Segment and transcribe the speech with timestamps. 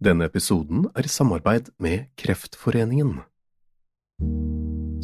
[0.00, 3.18] Denne episoden er i samarbeid med Kreftforeningen.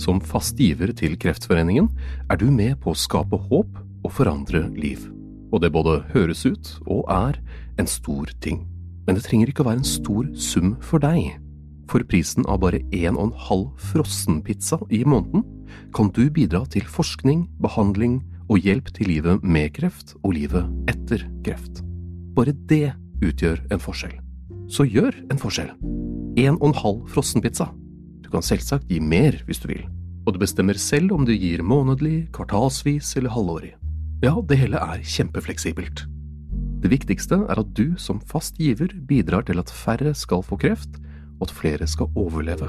[0.00, 1.90] Som fast giver til Kreftforeningen
[2.32, 5.04] er du med på å skape håp og forandre liv.
[5.52, 7.36] Og det både høres ut og er
[7.76, 8.64] en stor ting.
[9.06, 11.36] Men det trenger ikke å være en stor sum for deg.
[11.92, 15.44] For prisen av bare en og en halv frossenpizza i måneden
[15.94, 21.26] kan du bidra til forskning, behandling og hjelp til livet med kreft og livet etter
[21.46, 21.82] kreft.
[22.36, 22.92] Bare det
[23.24, 24.16] utgjør en forskjell
[24.68, 25.70] så gjør en forskjell.
[26.42, 27.70] En og en halv frossenpizza.
[28.22, 29.84] Du kan selvsagt gi mer hvis du vil,
[30.26, 33.74] og du bestemmer selv om du gir månedlig, kvartalsvis eller halvårig.
[34.24, 36.06] Ja, det hele er kjempefleksibelt.
[36.82, 40.98] Det viktigste er at du som fast giver bidrar til at færre skal få kreft,
[41.38, 42.68] og at flere skal overleve.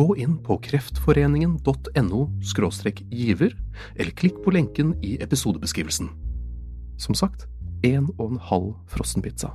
[0.00, 2.20] Gå inn på kreftforeningen.no
[3.12, 3.52] giver,
[3.96, 6.08] eller klikk på lenken i episodebeskrivelsen.
[6.96, 7.44] Som sagt,
[7.84, 9.52] en og en halv frossenpizza.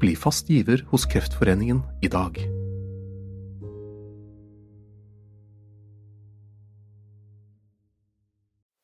[0.00, 2.40] Bli fast giver hos Kreftforeningen i dag.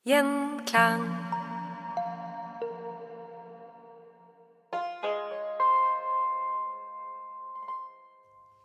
[0.04, 1.29] Gjenklang.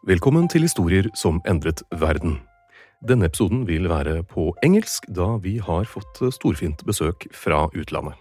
[0.05, 2.35] Velkommen til Historier som endret verden.
[3.09, 8.13] Denne episoden vil være på engelsk, da vi har fått storfint besøk fra utlandet.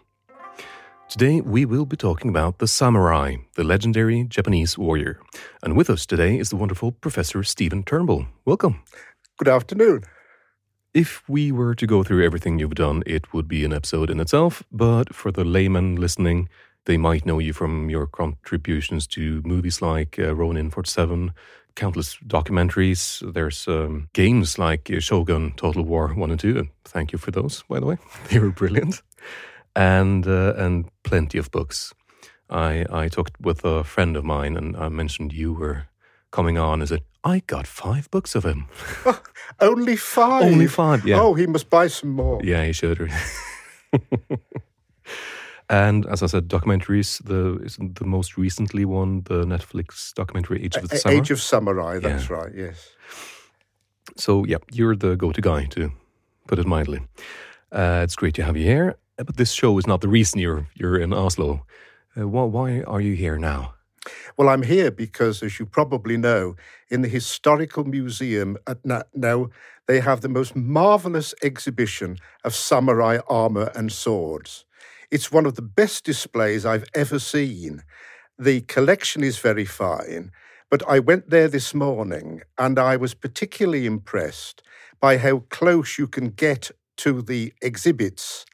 [1.13, 5.15] Today we will be talking about the samurai, the legendary Japanese warrior.
[5.63, 8.25] And with us today is the wonderful Professor Stephen Turnbull.
[8.47, 8.77] Welcome.
[9.37, 10.05] Good afternoon.
[10.95, 14.21] If we were to go through everything you've done, it would be an episode in
[14.21, 16.49] itself, but for the layman listening,
[16.87, 21.33] they might know you from your contributions to movies like uh, Ronin 47,
[21.75, 23.21] countless documentaries.
[23.33, 27.65] There's um, games like Shogun Total War 1 and 2, and thank you for those,
[27.69, 27.97] by the way.
[28.31, 29.03] They were brilliant
[29.77, 31.95] and uh, and plenty of books.
[32.51, 35.85] I I talked with a friend of mine, and I mentioned you were
[36.31, 36.83] coming on.
[36.83, 37.03] Is it?
[37.25, 38.67] I got five books of him.
[39.05, 39.21] Oh,
[39.61, 40.43] only five.
[40.43, 41.07] Only five.
[41.07, 41.21] Yeah.
[41.21, 42.41] Oh, he must buy some more.
[42.45, 42.99] Yeah, he should.
[45.69, 47.23] and as I said, documentaries.
[47.25, 47.59] The
[47.95, 51.21] the most recently one, the Netflix documentary Age of the Samurai.
[51.21, 51.99] Age of Samurai.
[51.99, 52.37] That's yeah.
[52.37, 52.53] right.
[52.55, 52.91] Yes.
[54.17, 55.91] So yeah, you're the go-to guy to
[56.47, 57.01] put it mildly.
[57.73, 58.97] Uh, it's great to have you here.
[59.17, 61.65] But this show is not the reason you're you're in Oslo.
[62.17, 63.75] Uh, why, why are you here now?
[64.37, 66.57] Well, I'm here because, as you probably know,
[66.91, 69.49] in the Historical Museum at now,
[69.87, 74.65] they have the most marvelous exhibition of samurai armor and swords.
[75.11, 77.83] It's one of the best displays I've ever seen.
[78.39, 80.33] The collection is very fine,
[80.71, 84.63] but I went there this morning and I was particularly impressed
[85.01, 88.45] by how close you can get to the exhibits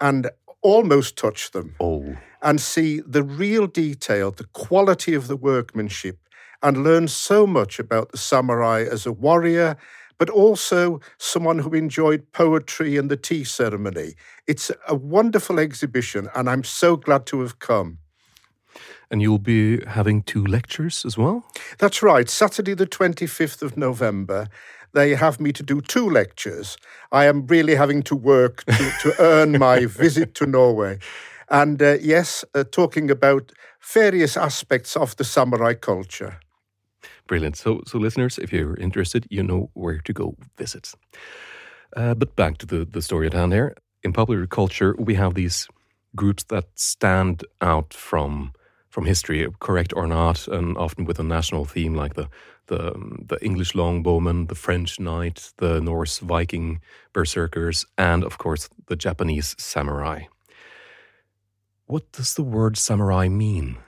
[0.00, 0.30] and
[0.62, 2.16] almost touch them oh.
[2.40, 6.18] and see the real detail, the quality of the workmanship,
[6.62, 9.76] and learn so much about the samurai as a warrior,
[10.22, 14.14] but also someone who enjoyed poetry and the tea ceremony.
[14.46, 17.98] It's a wonderful exhibition, and I'm so glad to have come.
[19.10, 21.44] And you'll be having two lectures as well?
[21.78, 22.28] That's right.
[22.28, 24.46] Saturday, the 25th of November,
[24.92, 26.76] they have me to do two lectures.
[27.10, 31.00] I am really having to work to, to earn my visit to Norway.
[31.48, 33.50] And uh, yes, uh, talking about
[33.92, 36.38] various aspects of the samurai culture.
[37.26, 37.56] Brilliant.
[37.56, 40.92] So, so listeners, if you're interested, you know where to go visit.
[41.96, 43.74] Uh, but back to the, the story at hand here.
[44.02, 45.68] In popular culture, we have these
[46.16, 48.52] groups that stand out from
[48.90, 52.28] from history, correct or not, and often with a national theme like the
[52.66, 52.92] the,
[53.26, 56.80] the English longbowmen, the French knight, the Norse Viking
[57.12, 60.24] berserkers, and of course the Japanese samurai.
[61.86, 63.78] What does the word samurai mean?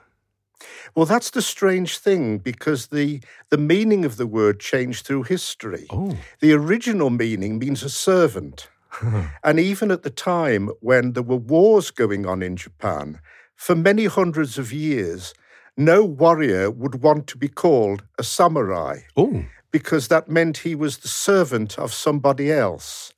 [0.95, 5.87] Well, that's the strange thing because the the meaning of the word changed through history.
[5.89, 6.17] Oh.
[6.39, 8.67] The original meaning means a servant.
[9.43, 13.19] and even at the time when there were wars going on in Japan,
[13.55, 15.33] for many hundreds of years,
[15.77, 18.99] no warrior would want to be called a samurai.
[19.17, 19.43] Oh.
[19.71, 23.13] Because that meant he was the servant of somebody else.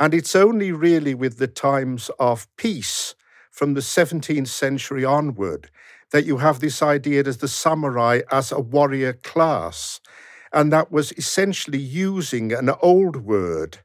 [0.00, 3.14] And it's only really with the times of peace
[3.52, 5.70] from the 17th century onward
[6.12, 10.00] that you have this idea as the samurai as a warrior class.
[10.52, 13.78] And that was essentially using an old word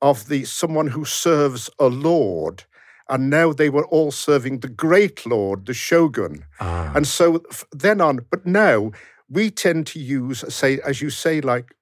[0.00, 2.64] of the someone who serves a lord
[3.08, 6.44] and now they were all serving the great lord, the shogun.
[6.60, 6.92] Ah.
[6.94, 8.92] And so then on, but now
[9.28, 11.74] we tend to use, say, as you say, like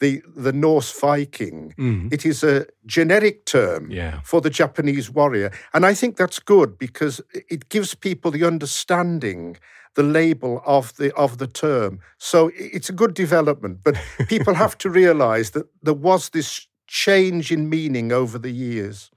[0.00, 1.74] the the Norse Viking.
[1.78, 2.12] Mm.
[2.12, 4.20] It is a generic term Yeah.
[4.24, 9.56] for the Japanese warrior, and I think that's good because it gives people the understanding,
[9.94, 12.00] the label of the of the term.
[12.18, 13.94] So it's a good development, but
[14.28, 19.10] people have to realize that there was this change in meaning over the years.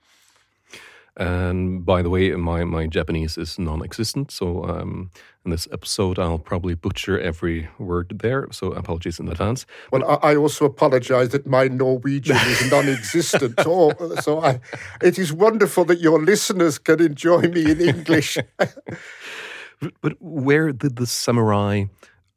[1.15, 4.31] And by the way, my, my Japanese is non existent.
[4.31, 5.11] So um,
[5.45, 8.47] in this episode, I'll probably butcher every word there.
[8.51, 9.65] So apologies in advance.
[9.91, 13.59] Well, I I also apologise that my Norwegian is non-existent.
[13.61, 14.59] so, so I,
[15.01, 18.37] it is wonderful that your listeners can enjoy me in English.
[18.57, 18.73] But,
[20.01, 21.85] but where did the samurai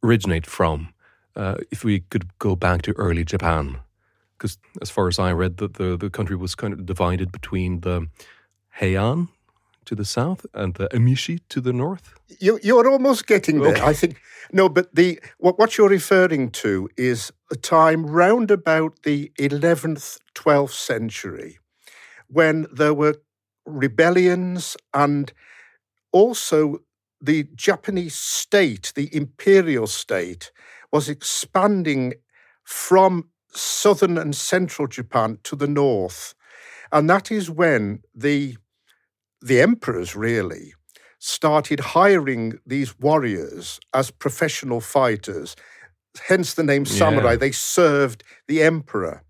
[0.03, 0.93] originate from?
[1.35, 3.79] Uh, if we could go back to early Japan,
[4.37, 7.81] because as far as I read, the, the, the country was kind of divided between
[7.81, 8.09] the
[8.81, 9.29] Heian
[9.85, 12.15] to the south and uh, the Emishi to the north.
[12.41, 13.73] you, you're almost getting there.
[13.73, 13.83] Okay.
[13.83, 14.17] I think
[14.53, 20.19] no, but the what, what you're referring to is a time round about the 11th,
[20.35, 21.59] 12th century,
[22.29, 23.17] when there were
[23.65, 25.33] rebellions and
[26.13, 26.79] also
[27.21, 30.53] the Japanese state, the imperial state,
[30.93, 32.15] was expanding
[32.63, 36.35] from southern and central Japan to the north.
[36.93, 38.57] And that is when the
[39.47, 40.75] the emperors really
[41.19, 45.55] started hiring these warriors as professional fighters.
[46.27, 47.33] Hence the name samurai.
[47.33, 47.37] Yeah.
[47.37, 49.23] They served the emperor.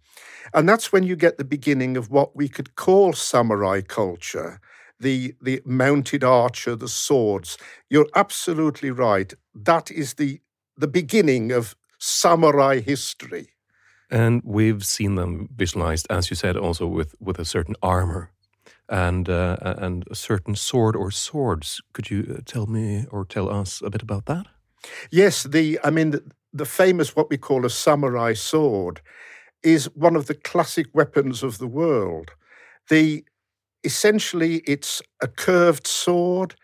[0.54, 4.60] And that's when you get the beginning of what we could call samurai culture
[4.98, 7.58] the, the mounted archer, the swords.
[7.90, 9.34] You're absolutely right.
[9.54, 10.40] That is the,
[10.78, 13.50] the beginning of samurai history.
[14.10, 18.30] And we've seen them visualized, as you said, also with, with a certain armor
[18.88, 21.80] and uh, and a certain sword or swords.
[21.92, 24.46] Could you uh, tell me or tell us a bit about that?
[25.10, 26.22] Yes, the I mean the,
[26.52, 29.00] the famous what we call a samurai sword
[29.62, 32.30] is one of the classic weapons of the world.
[32.88, 33.24] The
[33.84, 36.54] essentially it's a curved sword,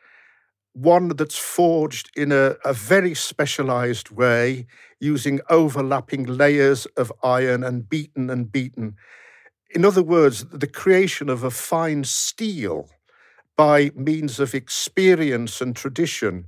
[0.72, 4.66] one that's forged in a, a very specialized way,
[5.00, 8.96] using overlapping layers of iron and beaten and beaten.
[9.74, 12.90] In other words, the creation of a fine steel
[13.56, 16.46] by means of experience and tradition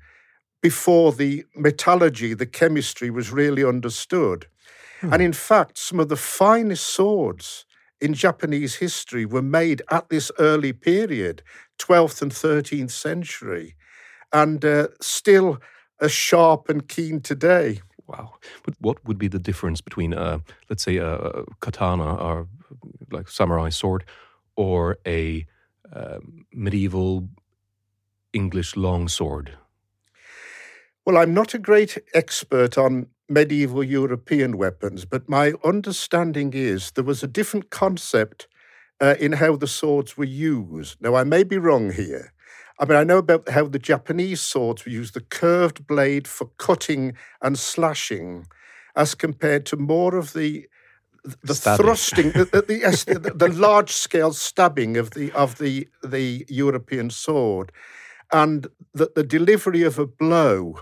[0.62, 4.46] before the metallurgy, the chemistry was really understood.
[5.02, 7.66] And in fact, some of the finest swords
[8.00, 11.42] in Japanese history were made at this early period,
[11.78, 13.74] 12th and 13th century,
[14.32, 15.58] and uh, still
[16.00, 17.80] as sharp and keen today.
[18.06, 18.34] Wow.
[18.64, 22.48] But what would be the difference between, uh, let's say, a katana or
[23.10, 24.04] like samurai sword,
[24.56, 25.46] or a
[25.92, 27.28] um, medieval
[28.32, 29.56] English longsword?
[31.06, 37.04] Well, I'm not a great expert on medieval European weapons, but my understanding is there
[37.04, 38.48] was a different concept
[39.00, 41.00] uh, in how the swords were used.
[41.00, 42.33] Now, I may be wrong here.
[42.78, 47.14] I mean, I know about how the Japanese swords use the curved blade for cutting
[47.40, 48.46] and slashing,
[48.96, 50.66] as compared to more of the
[51.42, 51.86] the Stabbing.
[51.86, 56.44] thrusting, the, the, the, yes, the, the large scale stabbing of the of the the
[56.48, 57.72] European sword,
[58.32, 60.80] and that the delivery of a blow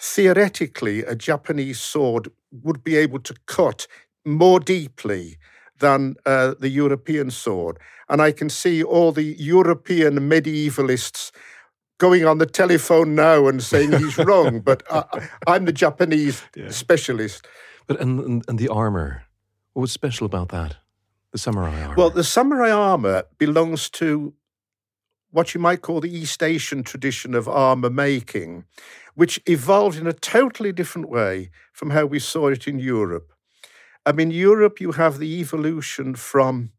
[0.00, 3.86] theoretically, a Japanese sword would be able to cut
[4.24, 5.38] more deeply
[5.78, 7.78] than uh, the European sword.
[8.08, 11.32] And I can see all the European medievalists
[11.98, 15.04] going on the telephone now and saying he's wrong, but I,
[15.46, 16.70] I'm the Japanese yeah.
[16.70, 17.46] specialist.
[17.86, 19.24] But and, and, and the armor,
[19.72, 20.76] what was special about that?
[21.32, 21.94] The samurai armor.
[21.96, 24.34] Well, the samurai armor belongs to
[25.30, 28.64] what you might call the East Asian tradition of armor making,
[29.16, 33.32] which evolved in a totally different way from how we saw it in Europe.
[34.06, 36.70] I mean, Europe, you have the evolution from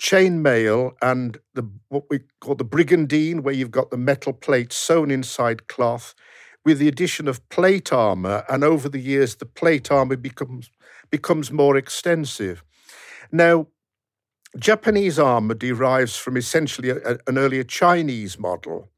[0.00, 5.10] chainmail and the what we call the brigandine, where you've got the metal plate sewn
[5.10, 6.14] inside cloth,
[6.64, 10.70] with the addition of plate armor, and over the years the plate armor becomes
[11.10, 12.64] becomes more extensive.
[13.30, 13.68] Now,
[14.58, 18.90] Japanese armor derives from essentially a, an earlier Chinese model,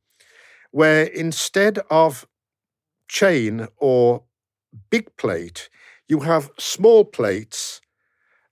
[0.70, 2.26] where instead of
[3.08, 4.24] chain or
[4.90, 5.70] big plate,
[6.08, 7.80] you have small plates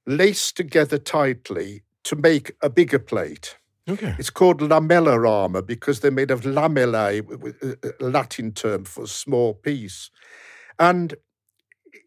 [0.06, 3.56] laced together tightly to make a bigger plate.
[3.88, 4.14] Okay.
[4.18, 9.06] It's called lamellar armor because they're made of lamellae, uh, uh, a Latin term for
[9.06, 10.10] small piece.
[10.78, 11.14] And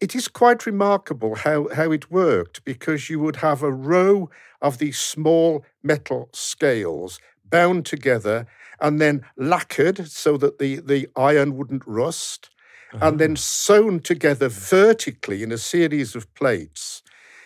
[0.00, 4.28] it is quite remarkable how, how it worked because you would have a row
[4.60, 8.46] of these small metal scales bound together
[8.80, 12.50] and then lacquered so that the, the iron wouldn't rust,
[12.92, 13.08] uh-huh.
[13.08, 17.02] and then sewn together vertically in a series of plates.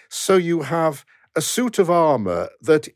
[0.08, 2.88] So you have a suit of armor that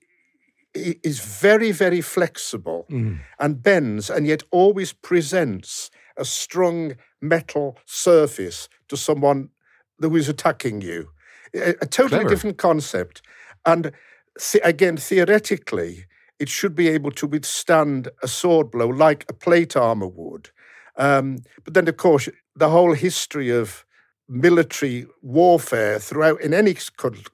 [0.75, 3.19] is very, very flexible mm.
[3.39, 9.51] and bends, and yet always presents a strong metal surface to someone
[9.99, 11.09] who is attacking you.
[11.55, 12.29] A, a totally Clever.
[12.29, 13.23] different concept.
[13.65, 13.93] And
[14.39, 16.05] th- again, theoretically,
[16.39, 20.51] it should be able to withstand a sword blow like a plate armor would.
[20.97, 23.85] Um, but then, of course, the whole history of
[24.29, 26.77] military warfare throughout in any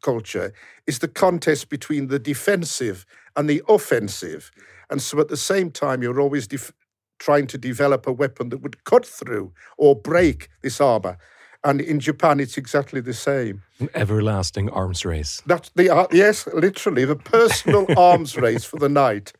[0.02, 0.52] culture
[0.87, 4.50] is the contest between the defensive and the offensive.
[4.90, 6.73] And so at the same time, you're always def-
[7.19, 11.16] trying to develop a weapon that would cut through or break this armor.
[11.64, 13.62] And in Japan, it's exactly the same.
[13.78, 15.40] An everlasting arms race.
[15.47, 19.33] That's the uh, yes, literally the personal arms race for the knight.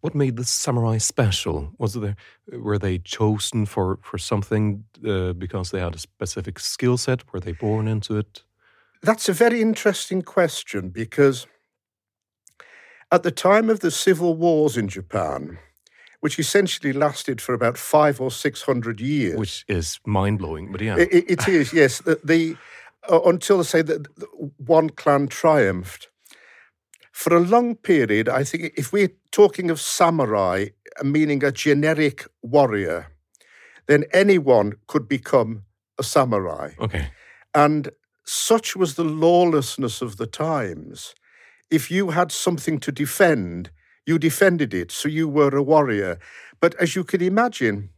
[0.00, 1.72] What made the samurai special?
[1.78, 2.16] Was there
[2.52, 7.32] were they chosen for for something uh, because they had a specific skill set?
[7.32, 8.44] Were they born into it?
[9.02, 11.46] That's a very interesting question because
[13.10, 15.58] at the time of the civil wars in Japan,
[16.20, 20.72] which essentially lasted for about five or six hundred years, which is mind blowing.
[20.72, 21.72] But yeah, it, it is.
[21.72, 22.56] Yes, the, the
[23.10, 24.06] uh, until say that
[24.56, 26.08] one clan triumphed.
[27.16, 30.66] For a long period, I think if we're talking of samurai,
[31.00, 33.06] uh, meaning a generic warrior,
[33.86, 35.62] then anyone could become
[35.98, 36.72] a samurai.
[36.78, 37.08] Okay.
[37.54, 37.88] And
[38.26, 41.14] such was the lawlessness of the times.
[41.70, 43.70] If you had something to defend,
[44.04, 46.18] you defended it, so you were a warrior.
[46.60, 47.88] But as you can imagine,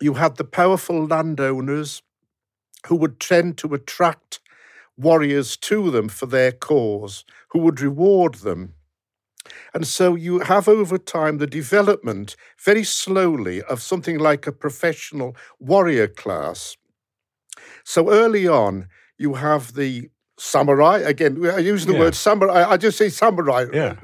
[0.00, 2.00] you had the powerful landowners
[2.86, 4.40] who would tend to attract
[5.00, 8.74] warriors to them for their cause, who would reward them.
[9.72, 15.36] And so you have over time the development, very slowly, of something like a professional
[15.58, 16.76] warrior class.
[17.84, 18.88] So early on,
[19.18, 20.98] you have the samurai.
[20.98, 22.00] Again, I use the yeah.
[22.00, 22.64] word samurai.
[22.68, 23.66] I just say samurai.
[23.72, 23.96] Yeah.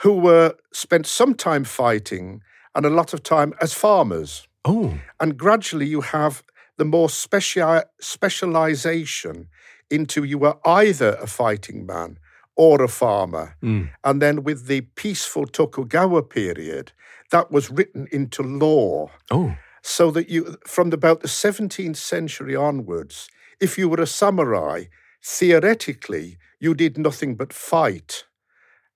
[0.00, 2.42] Who were spent some time fighting
[2.74, 4.46] and a lot of time as farmers.
[4.64, 4.98] Oh.
[5.20, 6.42] And gradually you have
[6.76, 9.48] the more special specialization
[9.90, 12.18] into you were either a fighting man
[12.56, 13.56] or a farmer.
[13.62, 13.90] Mm.
[14.02, 16.92] And then with the peaceful Tokugawa period,
[17.30, 19.10] that was written into law.
[19.30, 19.56] Oh.
[19.82, 23.28] So that you, from about the 17th century onwards,
[23.60, 24.84] if you were a samurai,
[25.22, 28.24] theoretically, you did nothing but fight.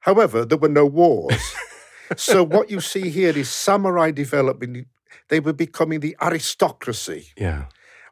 [0.01, 1.55] However, there were no wars.
[2.17, 4.87] so what you see here is samurai developing,
[5.29, 7.29] they were becoming the aristocracy.
[7.37, 7.67] Yeah.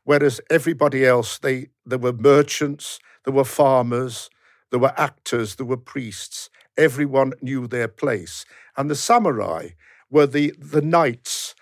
[0.05, 4.31] Whereas everybody else, they there were merchants, there were farmers,
[4.71, 6.51] there were actors, there were priests.
[6.77, 8.45] Everyone knew their place.
[8.77, 9.71] And the samurai
[10.11, 11.55] were the, the knights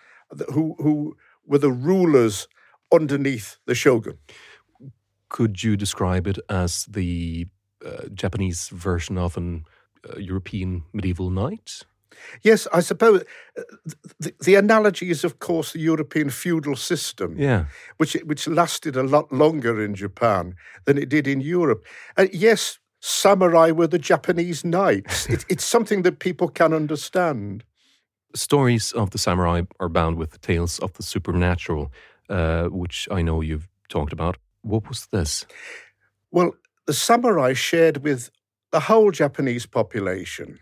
[0.53, 2.49] who, who were the rulers
[2.93, 4.19] underneath the shogun.
[5.29, 7.47] Could you describe it as the
[7.85, 9.65] uh, Japanese version of an
[10.09, 11.83] uh, European medieval knight?
[12.43, 13.23] Yes, I suppose
[13.59, 13.63] uh,
[14.19, 17.67] the, the, analogy is, of course, the European feudal system, yeah.
[17.99, 21.85] which which lasted a lot longer in Japan than it did in Europe.
[22.17, 25.27] Uh, yes, samurai were the Japanese knights.
[25.27, 27.65] it, it's something that people can understand.
[28.35, 31.91] Stories of the samurai are bound with tales of the supernatural,
[32.29, 34.37] uh, which I know you've talked about.
[34.63, 35.47] What was this?
[36.31, 36.53] Well,
[36.87, 38.31] the samurai shared with
[38.73, 40.59] the whole Japanese population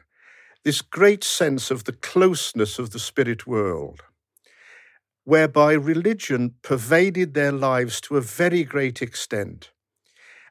[0.65, 4.03] this great sense of the closeness of the spirit world,
[5.25, 9.71] whereby religion pervaded their lives to a very great extent.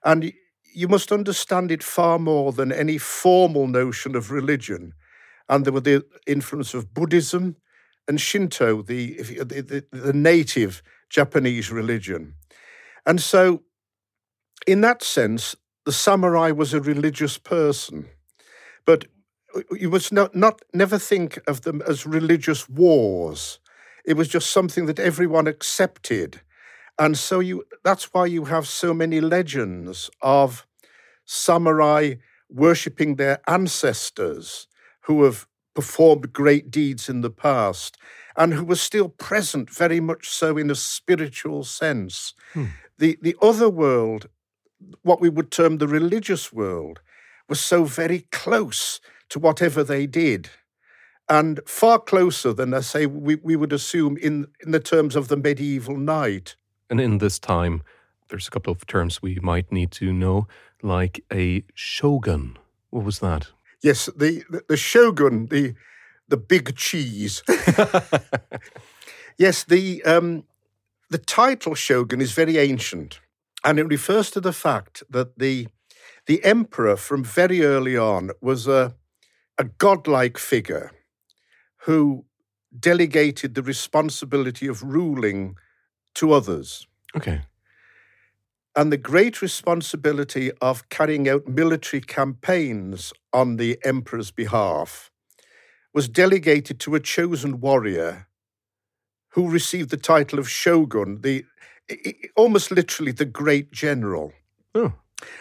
[0.05, 0.33] And
[0.73, 4.93] you must understand it far more than any formal notion of religion.
[5.49, 7.57] And there were the influence of Buddhism
[8.07, 12.35] and Shinto, the, the, the, native Japanese religion.
[13.05, 13.63] And so,
[14.67, 15.55] in that sense,
[15.85, 18.07] the samurai was a religious person.
[18.85, 19.05] But
[19.71, 23.59] you must not, not never think of them as religious wars.
[24.05, 26.41] It was just something that everyone accepted.
[26.99, 30.67] And so you that's why you have so many legends of
[31.25, 32.15] samurai
[32.49, 34.67] worshipping their ancestors
[35.01, 37.97] who have performed great deeds in the past
[38.37, 42.33] and who were still present very much so in a spiritual sense.
[42.53, 42.65] Hmm.
[42.99, 44.27] The the other world,
[45.01, 47.01] what we would term the religious world,
[47.49, 48.99] was so very close
[49.29, 50.49] to whatever they did
[51.29, 55.27] and far closer than I say we, we would assume in, in the terms of
[55.27, 56.55] the medieval knight.
[56.89, 57.81] And in this time,
[58.29, 60.47] there's a couple of terms we might need to know,
[60.81, 62.57] like a shogun.
[62.89, 63.47] What was that?
[63.81, 65.75] Yes, the the, the shogun, the
[66.27, 67.43] the big cheese.
[69.37, 70.43] yes, the um,
[71.09, 73.19] the title shogun is very ancient,
[73.63, 75.67] and it refers to the fact that the
[76.27, 78.95] the emperor from very early on was a
[79.57, 80.91] a godlike figure
[81.85, 82.25] who
[82.77, 85.55] delegated the responsibility of ruling
[86.15, 86.87] to others.
[87.15, 87.41] Okay.
[88.75, 95.11] And the great responsibility of carrying out military campaigns on the emperor's behalf
[95.93, 98.27] was delegated to a chosen warrior
[99.29, 101.45] who received the title of shogun, the
[102.35, 104.31] almost literally the great general.
[104.73, 104.93] Oh.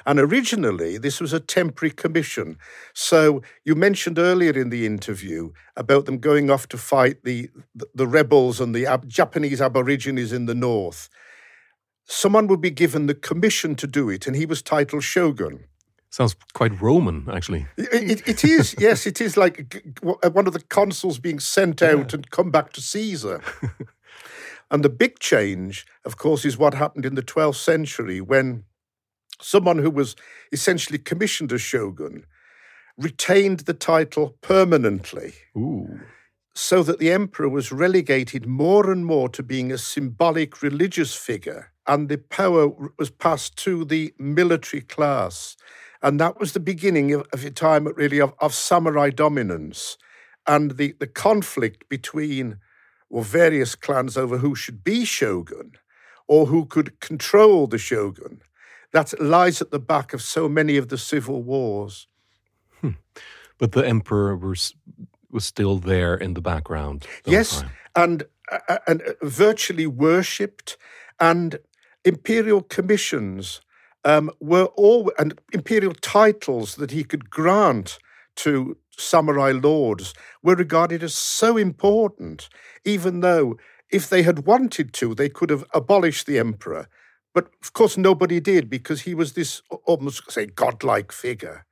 [0.07, 2.59] And originally, this was a temporary commission.
[2.95, 7.87] So you mentioned earlier in the interview about them going off to fight the, the,
[7.95, 11.09] the rebels and the ab- Japanese Aborigines in the north.
[12.05, 15.65] Someone would be given the commission to do it, and he was titled shogun.
[16.12, 17.67] Sounds quite Roman, actually.
[17.78, 22.13] It, it, it is, yes, it is like one of the consuls being sent out
[22.13, 22.17] yeah.
[22.17, 23.41] and come back to Caesar.
[24.71, 28.65] and the big change, of course, is what happened in the 12th century when
[29.43, 30.17] someone who was
[30.50, 32.25] essentially commissioned as shogun,
[32.97, 35.35] retained the title permanently.
[35.57, 36.00] Ooh.
[36.55, 41.73] So that the emperor was relegated more and more to being a symbolic religious figure,
[41.87, 45.57] and the power was passed to the military class.
[46.02, 49.97] And that was the beginning of, of a time, really, of, of samurai dominance
[50.47, 52.59] and the, the conflict between
[53.09, 55.73] well, various clans over who should be shogun
[56.26, 58.41] or who could control the shogun
[58.93, 62.07] that lies at the back of so many of the civil wars.
[62.81, 62.91] Hmm.
[63.59, 64.75] But the emperor was
[65.31, 67.07] was still there in the background.
[67.25, 67.65] yes,
[67.97, 70.76] and uh, uh, and uh, virtually worshipped,
[71.19, 71.59] and
[72.05, 73.61] imperial commissions
[74.05, 77.99] um, were all and imperial titles that he could grant
[78.35, 82.49] to samurai lords were regarded as so important,
[82.85, 83.57] even though
[83.91, 86.89] if they had wanted to, they could have abolished the emperor
[87.34, 91.64] but of course, nobody did because he was this almost, say, godlike figure.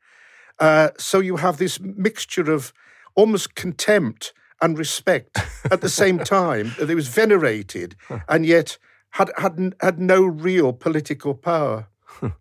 [0.59, 2.73] Uh, so you have this mixture of
[3.15, 5.39] almost contempt and respect
[5.71, 6.73] at the same time.
[6.79, 7.97] That he was venerated
[8.29, 8.79] and yet
[9.11, 11.89] had, had, had no real political power.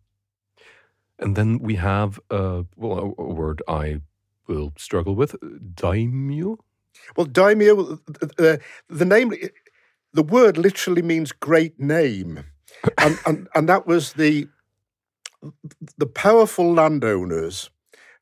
[1.22, 4.00] And then we have uh, well, a, word I
[4.48, 5.36] will struggle with
[5.76, 6.60] daimyo.
[7.18, 8.00] Well, daimyo,
[8.40, 8.56] uh,
[8.88, 9.34] the name,
[10.14, 12.46] the word literally means great name
[12.98, 14.48] and, and and that was the
[15.98, 17.70] the powerful landowners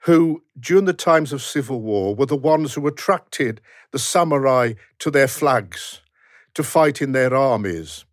[0.02, 3.60] who, during the times of civil war, were the ones who attracted
[3.92, 6.02] the samurai to their flags
[6.54, 8.06] to fight in their armies.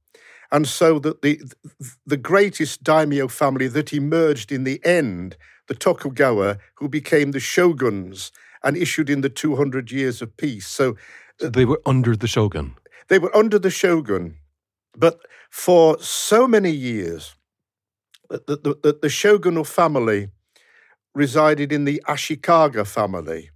[0.50, 1.40] And so that the
[2.06, 5.36] the greatest daimyo family that emerged in the end,
[5.68, 8.30] the Tokugawa, who became the shoguns
[8.62, 10.66] and issued in the 200 years of peace.
[10.66, 10.96] So,
[11.40, 12.74] so they were under the shogun.
[13.08, 14.36] They were under the shogun.
[14.96, 15.18] But
[15.50, 17.34] for so many years,
[18.28, 20.28] the, the, the, shogunal family
[21.14, 23.50] resided in the Ashikaga family,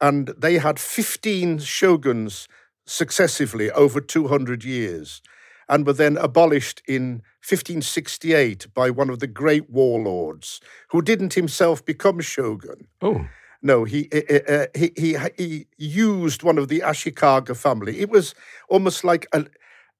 [0.00, 2.48] and they had 15 shoguns
[2.86, 5.22] successively over 200 years,
[5.68, 11.84] and were then abolished in 1568 by one of the great warlords who didn't himself
[11.84, 12.88] become shogun.
[13.00, 13.26] Oh.
[13.64, 18.00] No, he, uh, he, he, he used one of the Ashikaga family.
[18.00, 18.34] It was
[18.68, 19.46] almost like a,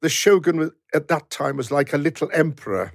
[0.00, 2.92] the shogun at that time was like a little emperor.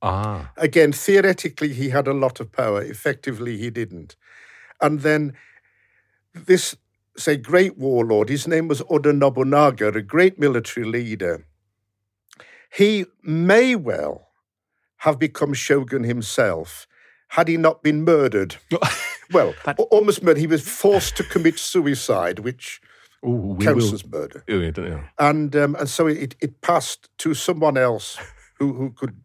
[0.00, 0.50] Ah.
[0.56, 2.82] Again, theoretically, he had a lot of power.
[2.82, 4.16] Effectively, he didn't.
[4.80, 5.34] And then
[6.34, 6.76] this,
[7.16, 11.46] say, great warlord, his name was Oda Nobunaga, a great military leader.
[12.72, 14.28] He may well
[14.98, 16.86] have become shogun himself
[17.28, 18.56] had he not been murdered.
[19.32, 20.40] well, That- almost murdered.
[20.40, 22.80] He was forced to commit suicide, which
[23.24, 24.10] Oh, we counts will.
[24.10, 24.44] murder.
[24.48, 25.04] Oh, yeah.
[25.18, 28.18] And um, and so it, it passed to someone else
[28.58, 29.22] who, who could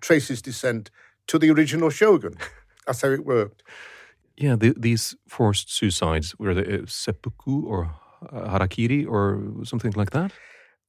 [0.00, 0.90] trace his descent
[1.28, 2.34] to the original shogun.
[2.86, 3.62] That's how it worked.
[4.36, 7.94] Yeah, the, these forced suicides were the uh, seppuku or
[8.32, 10.32] harakiri or something like that.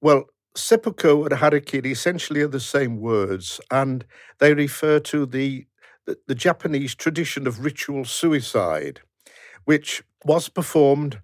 [0.01, 4.05] Well, seppuku and harakiri essentially are the same words, and
[4.39, 5.65] they refer to the,
[6.05, 9.01] the, the Japanese tradition of ritual suicide,
[9.65, 11.21] which was performed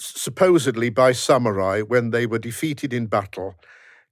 [0.00, 3.54] supposedly by samurai when they were defeated in battle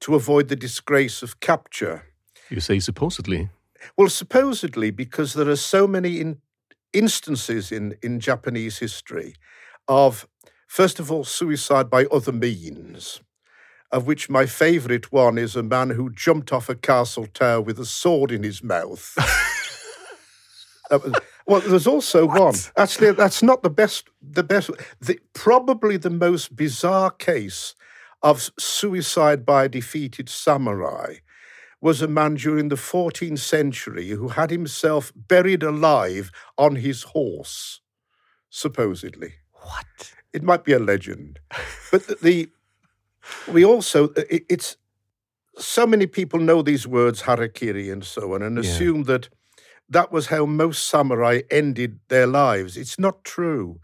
[0.01, 2.05] to avoid the disgrace of capture.
[2.51, 3.48] You say supposedly.
[3.96, 6.40] Well, supposedly, because there are so many in,
[6.92, 9.35] instances in, in Japanese history
[9.87, 10.29] of,
[10.66, 13.20] first of all, suicide by other means,
[13.90, 17.79] of which my favourite one is a man who jumped off a castle tower with
[17.79, 19.16] a sword in his mouth.
[21.48, 22.54] Well, there's also one.
[22.76, 24.08] Actually, that's not the best.
[24.20, 24.70] The best.
[25.00, 27.74] The, probably the most bizarre case
[28.22, 31.14] of suicide by a defeated samurai
[31.80, 37.80] was a man during the 14th century who had himself buried alive on his horse,
[38.50, 39.34] supposedly.
[39.52, 40.12] What?
[40.34, 41.38] It might be a legend,
[41.90, 42.48] but the, the
[43.50, 44.76] we also uh, it, it's
[45.58, 48.61] so many people know these words harakiri and so on and Yeah.
[48.61, 49.28] assume that
[49.88, 52.77] that was how most samurai ended their lives.
[52.77, 53.81] It's not true.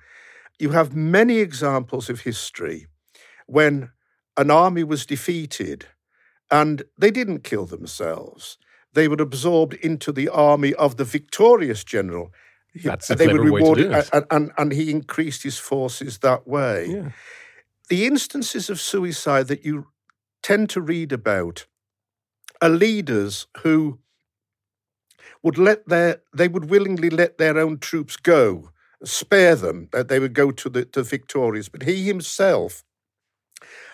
[0.59, 2.87] You have many examples of history
[3.47, 3.91] when
[4.37, 5.87] an army was defeated
[6.51, 8.59] and they didn't kill themselves.
[8.93, 12.33] They were absorbed into the army of the victorious general.
[12.85, 14.11] That's a they were clever way to rewarded, do it.
[14.13, 17.11] and, and, and he increased his forces that way Yeah.
[17.89, 19.87] the instances of suicide that you
[20.43, 21.67] tend to read about
[22.61, 23.99] are leaders who
[25.45, 28.71] would let their they would willingly let their own troops go
[29.05, 32.83] spare them that they would go to the to victorious but he himself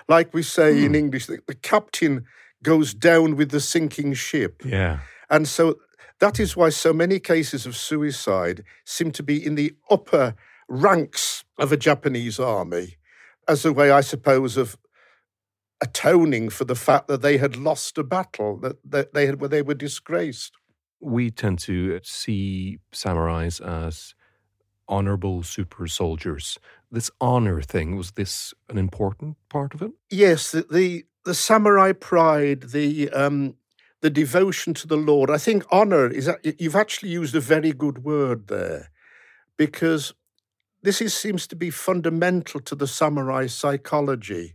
[0.09, 0.95] like we say in hmm.
[0.95, 2.25] english the, the captain
[2.63, 5.01] goes down with the sinking ship Yeah.
[5.29, 5.77] and so
[6.21, 10.35] that is why so many cases of suicide seem to be in the upper
[10.71, 12.97] ranks of a Japanese army,
[13.49, 14.79] as a way, I suppose, of
[15.83, 19.49] atoning for the fact that they had lost a battle, that, that they had, where
[19.49, 20.53] they were disgraced.
[21.01, 24.15] We tend to see samurais as
[24.87, 26.59] honorable super soldiers.
[26.91, 29.93] This honor thing, was this an important part of it?
[30.11, 33.55] Yes, the the, the samurai pride, the um,
[34.01, 35.31] the devotion to the Lord.
[35.31, 36.29] I think honor is.
[36.43, 38.91] You've actually used a very good word there,
[39.57, 40.15] because
[40.83, 44.55] this is, seems to be fundamental to the samurai psychology.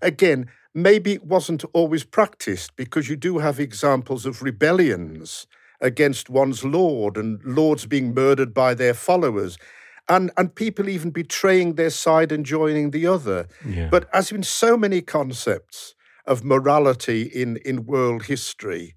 [0.00, 5.46] Again, maybe it wasn't always practiced because you do have examples of rebellions
[5.80, 9.58] against one's lord and lords being murdered by their followers.
[10.06, 13.48] And, and people even betraying their side and joining the other.
[13.66, 13.88] Yeah.
[13.90, 15.94] But as in so many concepts
[16.26, 18.94] of morality in, in world history,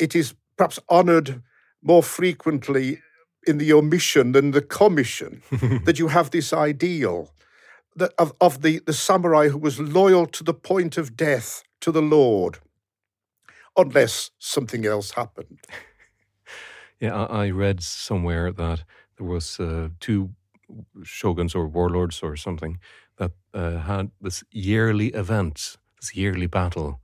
[0.00, 1.42] it is perhaps honored
[1.80, 3.00] more frequently
[3.46, 5.42] in the omission than the commission
[5.84, 7.30] that you have this ideal
[7.96, 11.92] that of, of the, the samurai who was loyal to the point of death to
[11.92, 12.58] the Lord,
[13.76, 15.58] unless something else happened.
[17.02, 18.84] Yeah, I, I read somewhere that
[19.18, 20.30] there was uh, two
[21.02, 22.78] shoguns or warlords or something
[23.16, 27.00] that uh, had this yearly event, this yearly battle,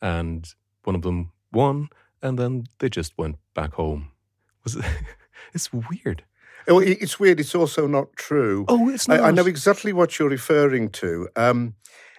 [0.00, 0.48] and
[0.84, 1.90] one of them won,
[2.22, 4.12] and then they just went back home.
[4.64, 4.84] Was it?
[5.52, 6.24] it's weird.
[6.66, 7.38] Oh, It's weird.
[7.38, 8.64] It's also not true.
[8.68, 9.24] Oh, it's I, not.
[9.24, 11.28] I know exactly what you're referring to.
[11.36, 11.74] Um,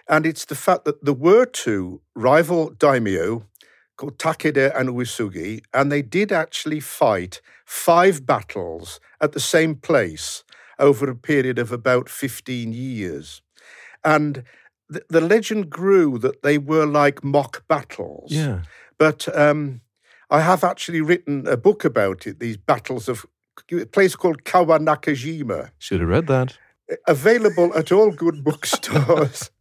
[0.06, 3.46] and it's the fact that there were two rival daimyo
[3.96, 10.44] called Takeda and Uesugi, and they did actually fight five battles at the same place
[10.78, 13.42] over a period of about 15 years.
[14.04, 14.44] And
[14.88, 18.32] the, the legend grew that they were like mock battles.
[18.32, 18.62] Yeah.
[18.98, 19.80] But um,
[20.30, 23.24] I have actually written a book about it, these battles of
[23.72, 26.58] a place called Kawanakajima Should have read that.
[27.06, 29.50] available at all good bookstores.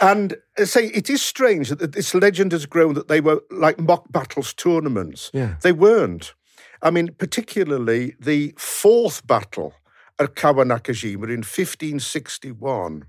[0.00, 3.78] and uh, say it is strange that this legend has grown that they were like
[3.78, 5.30] mock battles tournaments.
[5.32, 5.56] Yeah.
[5.62, 6.34] They weren't.
[6.82, 9.74] I mean, particularly the fourth battle
[10.18, 13.04] at Kawanakajima in 1561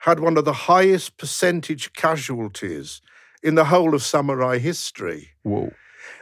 [0.00, 3.02] had one of the highest percentage casualties
[3.42, 5.72] in the whole of samurai history Whoa.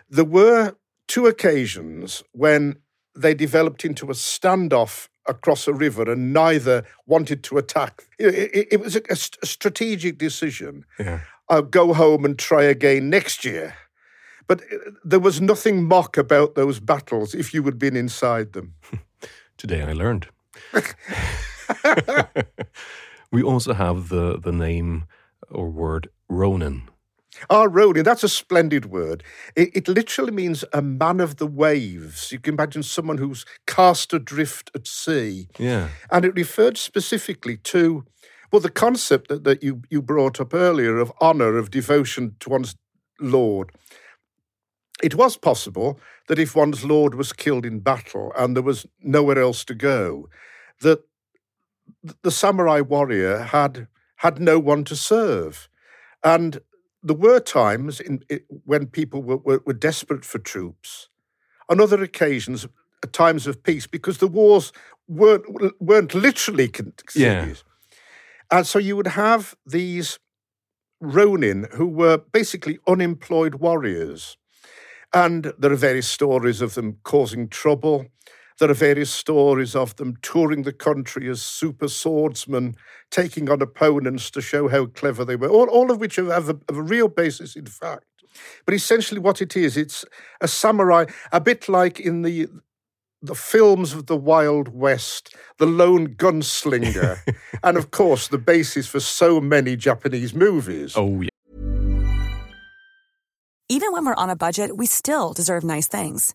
[0.09, 2.77] there were two occasions when
[3.21, 8.05] they developed into a standoff across a river and neither wanted to attack.
[8.19, 10.85] It, was a, a, strategic decision.
[10.99, 11.21] Yeah.
[11.49, 13.75] I'll go home and try again next year.
[14.47, 18.75] But uh, there was nothing mock about those battles if you had been inside them.
[19.59, 20.29] Today I learned.
[23.33, 25.05] we also have the, the name
[25.51, 26.89] or word Ronin.
[27.51, 29.23] Ah, Ronin, that's a splendid word.
[29.57, 32.33] It, it, literally means a man of the waves.
[32.33, 35.49] You can imagine someone who's cast adrift at sea.
[35.59, 35.89] Yeah.
[36.11, 38.05] And it referred specifically to,
[38.53, 42.51] well, the concept that, that you, you brought up earlier of honour, of devotion to
[42.51, 42.77] one's
[43.21, 43.73] Lord.
[45.03, 49.39] It was possible that if one's Lord was killed in battle and there was nowhere
[49.39, 50.29] else to go,
[50.81, 51.01] that
[52.23, 55.69] the samurai warrior had had no one to serve.
[56.25, 56.61] And
[57.03, 58.23] there were times in,
[58.65, 61.09] when people were, were, were desperate for troops.
[61.69, 62.67] On other occasions,
[63.03, 64.73] at times of peace, because the wars
[65.07, 65.45] weren't
[65.81, 67.05] weren't literally continued.
[67.15, 67.55] Yeah.
[68.51, 70.19] And so you would have these
[71.01, 74.37] Ronin who were basically unemployed warriors.
[75.13, 78.07] And there are various stories of them causing trouble.
[78.59, 82.77] There are various stories of them touring the country as super swordsmen,
[83.11, 86.49] taking on opponents to show how clever they were, all, all of which have, have,
[86.49, 88.05] a, have a real basis in fact.
[88.65, 90.05] But essentially, what it is, it's
[90.41, 92.49] a samurai, a bit like in the
[93.21, 97.19] the films of the Wild West, the lone gunslinger,
[97.65, 100.95] and of course, the basis for so many Japanese movies.
[100.97, 101.29] Oh, yeah.
[103.69, 106.35] Even when we're on a budget, we still deserve nice things.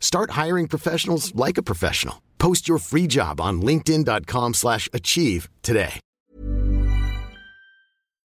[0.00, 2.22] Start hiring professionals like a professional.
[2.38, 6.00] Post your free job on linkedin.com slash achieve today.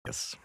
[0.07, 0.37] Yes.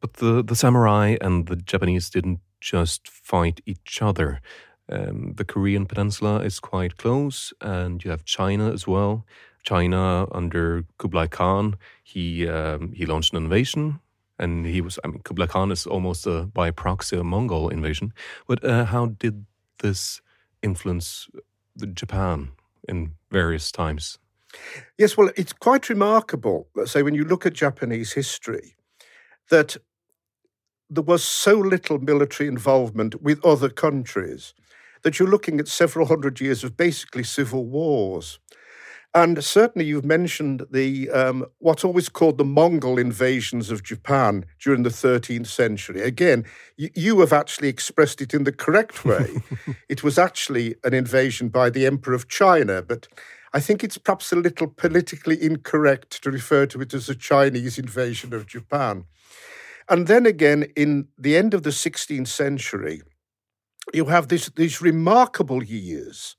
[0.00, 4.40] But the, the samurai and the Japanese didn't just fight each other.
[4.88, 9.26] Um, the Korean peninsula is quite close, and you have China as well.
[9.64, 14.00] China under Kublai Khan, he um, he launched an invasion,
[14.38, 14.98] and he was.
[15.04, 18.12] I mean, Kublai Khan is almost a, by proxy a Mongol invasion.
[18.46, 19.46] But uh, how did
[19.82, 20.20] this
[20.62, 21.28] influence
[21.94, 22.52] Japan
[22.88, 24.18] in various times?
[24.96, 28.76] Yes, well, it's quite remarkable, let's say, when you look at Japanese history,
[29.50, 29.76] that
[30.90, 34.54] there was so little military involvement with other countries
[35.02, 38.38] that you're looking at several hundred years of basically civil wars.
[39.14, 44.82] And certainly, you've mentioned the um, what's always called the Mongol invasions of Japan during
[44.82, 46.02] the 13th century.
[46.02, 46.44] Again,
[46.76, 49.42] you, you have actually expressed it in the correct way.
[49.88, 53.08] it was actually an invasion by the Emperor of China, but
[53.54, 57.78] I think it's perhaps a little politically incorrect to refer to it as a Chinese
[57.78, 59.04] invasion of Japan.
[59.88, 63.00] And then again, in the end of the 16th century,
[63.94, 66.36] you have this, these remarkable years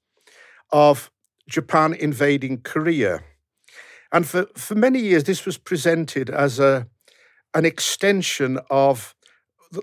[0.71, 1.09] of
[1.49, 3.21] Japan invading Korea.
[4.11, 6.87] And for, for many years, this was presented as a,
[7.53, 9.15] an extension of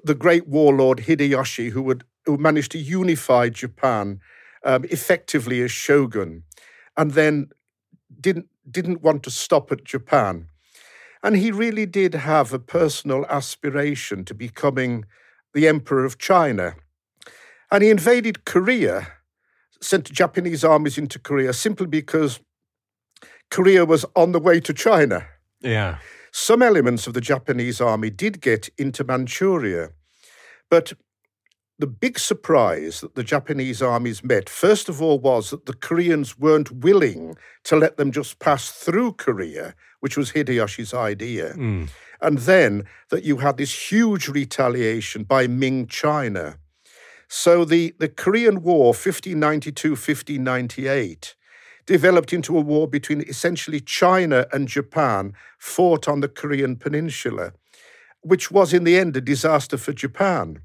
[0.04, 4.20] the great warlord Hideyoshi, who, would, who managed to unify Japan
[4.64, 6.42] um, effectively as shogun,
[6.96, 7.50] and then
[8.20, 10.48] didn't, didn't want to stop at Japan.
[11.22, 15.04] And he really did have a personal aspiration to becoming
[15.54, 16.74] the emperor of China.
[17.70, 19.15] And he invaded Korea
[19.80, 22.40] sent Japanese armies into Korea simply because
[23.50, 25.26] Korea was on the way to China.
[25.60, 25.98] Yeah.
[26.32, 29.88] some elements of the Japanese army did get into Manchuria.
[30.70, 30.92] But
[31.78, 36.38] the big surprise that the Japanese armies met, first of all, was that the Koreans
[36.38, 41.54] weren't willing to let them just pass through Korea, which was Hideyoshi's idea.
[41.54, 41.88] Mm.
[42.20, 46.58] And then that you had this huge retaliation by Ming China.
[47.28, 51.34] So the, the Korean War, 1592 1598,
[51.86, 57.52] developed into a war between essentially China and Japan, fought on the Korean Peninsula,
[58.20, 60.60] which was in the end a disaster for Japan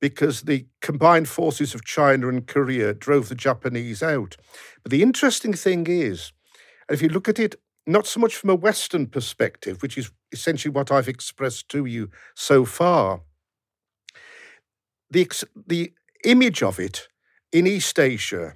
[0.00, 4.36] because the combined forces of China and Korea drove the Japanese out.
[4.82, 6.32] But the interesting thing is,
[6.90, 10.72] if you look at it not so much from a Western perspective, which is essentially
[10.72, 13.20] what I've expressed to you so far,
[15.10, 15.28] the,
[15.66, 15.92] the
[16.24, 17.08] image of it
[17.52, 18.54] in East Asia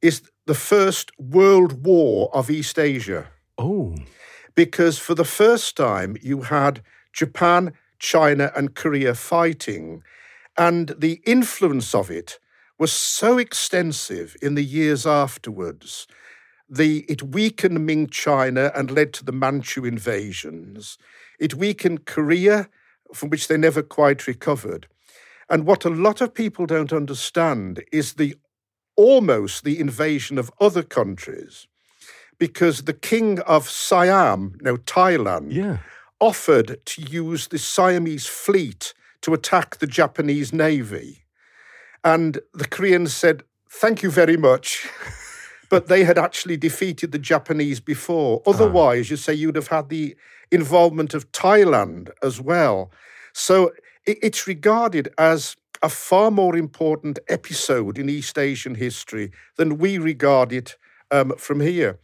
[0.00, 3.28] is the first world war of East Asia.
[3.56, 3.94] Oh.
[4.54, 10.02] Because for the first time, you had Japan, China, and Korea fighting,
[10.58, 12.38] and the influence of it
[12.78, 16.06] was so extensive in the years afterwards.
[16.68, 20.98] The, it weakened Ming China and led to the Manchu invasions.
[21.38, 22.68] It weakened Korea,
[23.14, 24.88] from which they never quite recovered.
[25.48, 28.36] And what a lot of people don't understand is the
[28.96, 31.66] almost the invasion of other countries
[32.38, 35.78] because the king of Siam, now Thailand, Yeah.
[36.20, 41.24] offered to use the Siamese fleet to attack the Japanese navy.
[42.04, 44.86] And the Koreans said, Thank you very much.
[45.70, 48.42] but they had actually defeated the Japanese before.
[48.46, 48.50] Ah.
[48.50, 50.14] Otherwise, you say you'd have had the
[50.50, 52.90] involvement of Thailand as well.
[53.32, 53.72] So
[54.06, 60.52] it's regarded as a far more important episode in East Asian history than we regard
[60.52, 60.76] it
[61.10, 61.98] um, from here.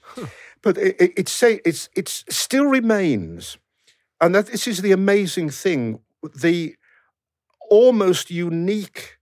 [0.63, 3.59] But it, it, it's say it's it's still remains,
[4.21, 6.01] and that this is the amazing thing,
[6.43, 6.75] the
[7.71, 9.19] almost unique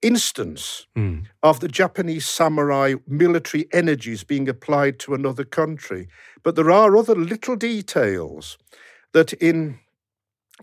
[0.00, 1.26] instance Mm.
[1.42, 6.08] of the Japanese samurai military energies being applied to another country.
[6.42, 8.58] But there are other little details
[9.12, 9.78] that in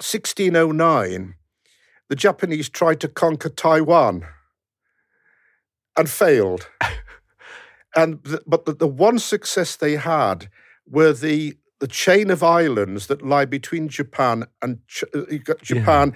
[0.02, 1.36] 1609,
[2.10, 4.26] the Japanese tried to conquer Taiwan
[5.98, 6.68] and failed.
[7.96, 10.50] and the, but the, the one success they had
[10.88, 16.14] were the the chain of islands that lie between Japan and Ch- uh, Japan,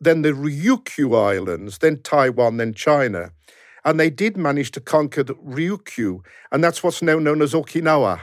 [0.00, 3.30] then the Ryukyu Islands, then Taiwan, then China.
[3.84, 8.20] And they did manage to conquer the Ryukyu, and that's what's now known as Okinawa.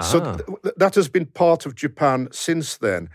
[0.00, 0.36] So Ah.
[0.36, 3.10] th- that has been part of Japan since then.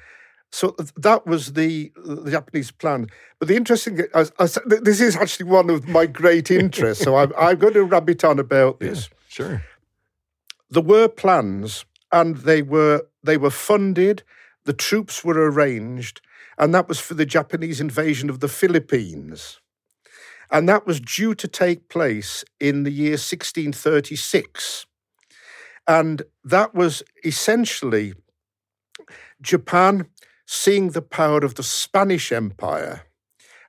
[0.54, 3.08] So that was the, the Japanese plan.
[3.40, 7.04] But the interesting, thing- I, I, said- this is actually one of my great interests.
[7.04, 9.10] so I'm, I'm going to rabbit on about this.
[9.30, 9.64] Sure.
[10.70, 14.22] There were plans, and they were they were funded.
[14.66, 16.22] The troops were arranged,
[16.60, 19.60] and that was for the Japanese invasion of the Philippines.
[20.52, 24.86] And that was due to take place in the year 1636.
[25.88, 28.14] And that was essentially
[29.42, 30.06] Japan
[30.46, 33.04] seeing the power of the Spanish Empire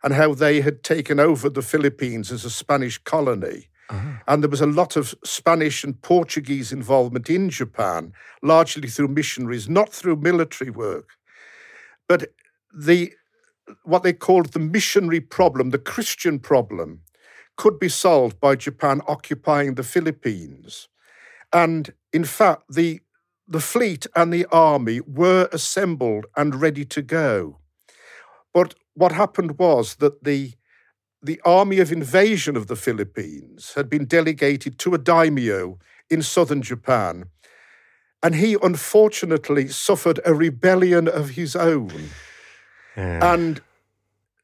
[0.02, 3.68] and how they had taken over the Philippines as a Spanish colony.
[3.90, 4.22] Ah.
[4.26, 9.68] And there was a lot of Spanish and Portuguese involvement in Japan, largely through missionaries,
[9.68, 11.10] not through military work.
[12.08, 12.32] But
[12.72, 13.12] the
[13.82, 17.00] what they called the missionary problem, the Christian problem,
[17.56, 20.88] could be solved by Japan occupying the Philippines.
[21.52, 23.00] And in fact, the
[23.46, 27.58] the fleet and the army were assembled and ready to go.
[28.52, 30.54] But what happened was that the
[31.22, 35.78] the army of invasion of the Philippines had been delegated to a daimyo
[36.10, 37.24] in southern Japan.
[38.22, 42.10] And he unfortunately suffered a rebellion of his own.
[43.22, 43.62] And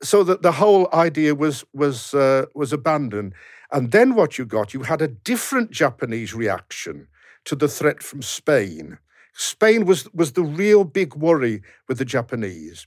[0.03, 3.35] so that the whole idea was was uh, was abandoned.
[3.71, 7.09] And then what you got, you had a different Japanese reaction
[7.45, 8.99] to the threat from Spain.
[9.33, 12.87] Spain was was the real big worry with the Japanese,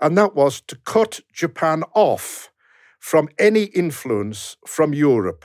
[0.00, 2.50] and that was to cut Japan off
[2.98, 5.44] from any influence from Europe.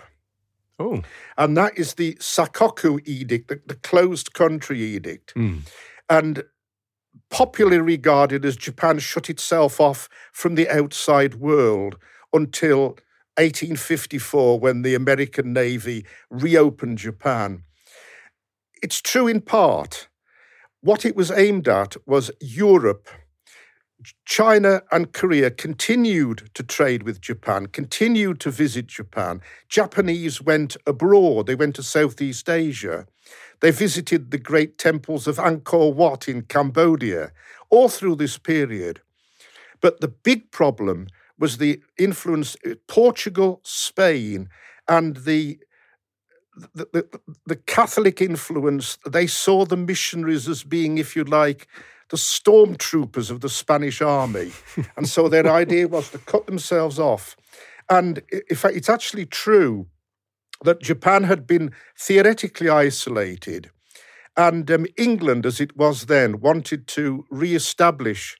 [0.80, 1.02] Oh.
[1.38, 5.32] And that is the Sakoku Edict, the, the closed country edict.
[5.32, 5.60] Hmm.
[6.10, 6.44] And
[7.30, 11.98] popularly regarded as Japan shut itself off from the outside world
[12.34, 12.98] until
[13.38, 17.64] 1854 when the American Navy reopened Japan.
[18.84, 20.10] It's true in part.
[20.82, 23.08] What it was aimed at was Europe
[24.26, 29.40] China and Korea continued to trade with Japan, continued to visit Japan.
[29.70, 33.08] Japanese went abroad, they went to Southeast Asia.
[33.62, 37.32] They visited the great temples of Angkor Wat in Cambodia,
[37.70, 39.00] all through this period.
[39.80, 41.08] But the big problem
[41.40, 44.50] was the influence uh, Portugal, Spain,
[44.90, 45.60] and the
[46.56, 51.68] the, the, the Catholic influence, they saw the missionaries as being, if you like,
[52.10, 54.52] the stormtroopers of the Spanish army.
[54.98, 57.36] and so their idea was to cut themselves off.
[57.90, 59.88] And in fact, it's actually true
[60.64, 63.70] that Japan had been theoretically isolated.
[64.36, 68.38] And um, England, as it was then, wanted to re establish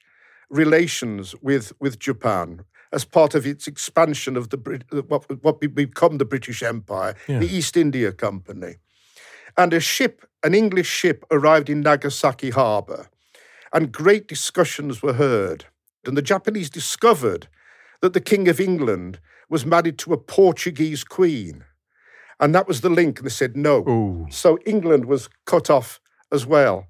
[0.50, 2.64] relations with, with Japan
[2.94, 7.40] as part of its expansion of the uh, what, what become the British Empire, yeah.
[7.40, 8.76] the East India Company.
[9.56, 13.08] And a ship, an English ship, arrived in Nagasaki harbour,
[13.72, 15.66] and great discussions were heard.
[16.06, 17.48] And the Japanese discovered
[18.00, 19.18] that the King of England
[19.50, 21.64] was married to a Portuguese queen.
[22.38, 23.18] And that was the link.
[23.18, 23.88] And they said no.
[23.88, 24.26] Ooh.
[24.30, 26.86] So England was cut off as well.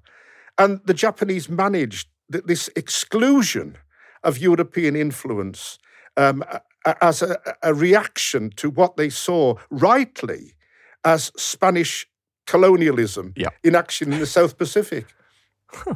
[0.57, 3.77] And the Japanese managed this exclusion
[4.23, 5.77] of European influence
[6.17, 6.43] um,
[7.01, 10.53] as a, a, reaction to what they saw rightly
[11.03, 12.07] as Spanish
[12.45, 13.49] colonialism yeah.
[13.63, 15.07] in action in the South Pacific.
[15.67, 15.95] Huh.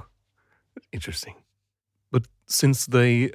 [0.91, 1.35] Interesting.
[2.11, 3.31] But since they,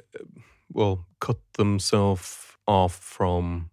[0.71, 3.69] well, cut themselves off from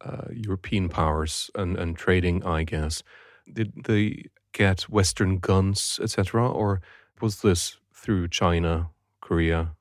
[0.00, 3.02] uh, European powers and, and trading, I guess,
[3.52, 6.80] did they get Western guns, etc., or
[7.20, 8.90] was this through China,
[9.20, 9.72] Korea?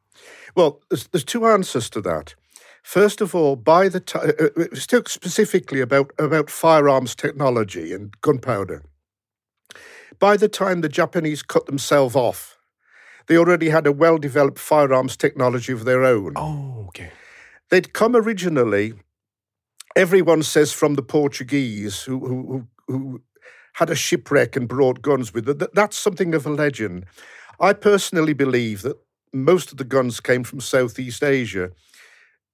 [0.56, 2.36] Well, there's, there's two answers to that.
[2.86, 8.14] First of all, by the time, uh, uh still specifically about, about firearms technology and
[8.22, 8.84] gunpowder,
[10.20, 12.60] by the time the Japanese cut themselves off,
[13.26, 16.34] they already had a well developed firearms technology of their own.
[16.36, 17.12] Oh, okay.
[17.72, 18.94] They'd come originally,
[19.96, 23.22] everyone says from the Portuguese who, who, who
[23.74, 25.68] had a shipwreck and brought guns with them.
[25.74, 27.08] That's something of a legend.
[27.60, 28.98] I personally believe that
[29.34, 31.72] most of the guns came from Southeast Asia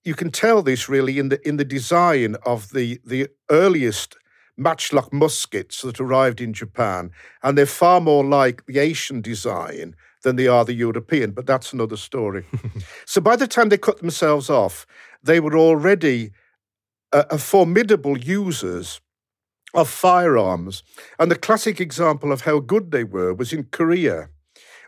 [0.03, 4.17] you can tell this really in the in the design of the the earliest
[4.57, 7.11] matchlock muskets that arrived in Japan,
[7.43, 11.31] and they're far more like the Asian design than they are the European.
[11.31, 12.45] But that's another story.
[13.05, 14.85] so by the time they cut themselves off,
[15.23, 16.31] they were already
[17.11, 19.01] a, a formidable users
[19.73, 20.83] of firearms,
[21.17, 24.29] and the classic example of how good they were was in Korea,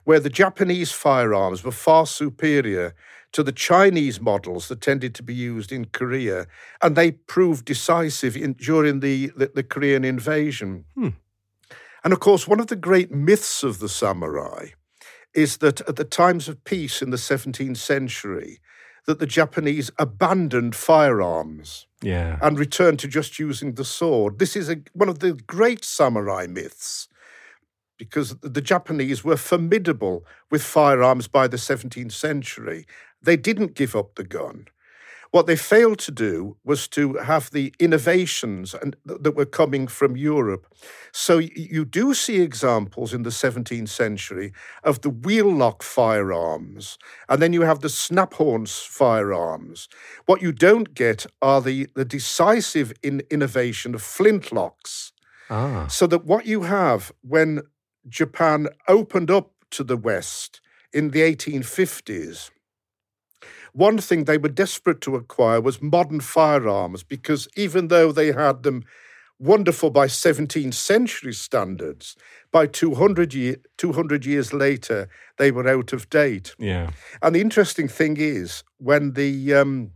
[0.03, 2.93] where the Japanese firearms were far superior
[3.33, 6.47] to the Chinese models that tended to be used in Korea,
[6.81, 10.85] and they proved decisive in, during the, the, the Korean invasion.
[10.95, 11.09] Hmm.
[12.03, 14.67] And of course, one of the great myths of the samurai
[15.33, 18.59] is that at the times of peace in the 17th century,
[19.05, 22.37] that the Japanese abandoned firearms yeah.
[22.41, 24.39] and returned to just using the sword.
[24.39, 27.09] This is a, one of the great samurai myths
[27.97, 32.85] because the Japanese were formidable with firearms by the 17th century
[33.23, 34.67] they didn't give up the gun.
[35.33, 40.15] What they failed to do was to have the innovations and, that were coming from
[40.15, 40.67] Europe.
[41.11, 44.53] So you do see examples in the 17th century
[44.83, 49.89] of the wheel lock firearms, and then you have the snaphaunce firearms.
[50.27, 55.13] What you don't get are the, the decisive in innovation of flintlocks.
[55.49, 55.87] Ah.
[55.87, 57.63] So that what you have when
[58.07, 60.61] Japan opened up to the West
[60.93, 62.51] in the 1850s
[63.73, 68.63] one thing they were desperate to acquire was modern firearms because even though they had
[68.63, 68.83] them
[69.39, 72.15] wonderful by 17th century standards,
[72.51, 76.55] by 200, year, 200 years later, they were out of date.
[76.59, 76.91] Yeah.
[77.21, 79.91] And the interesting thing is, when the um,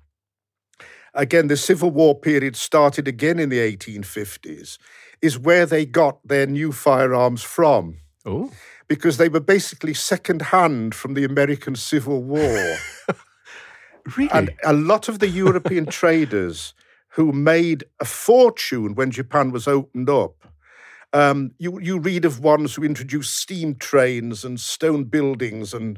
[1.13, 4.77] again the Civil War period started again in the 1850s,
[5.21, 7.97] is where they got their new firearms from.
[8.25, 8.51] Oh.
[8.87, 12.77] Because they were basically second hand from the American Civil War.
[14.15, 14.31] Really?
[14.31, 16.73] And a lot of the European traders
[17.09, 20.35] who made a fortune when Japan was opened up.
[21.13, 25.97] Um, you you read of ones who introduced steam trains and stone buildings and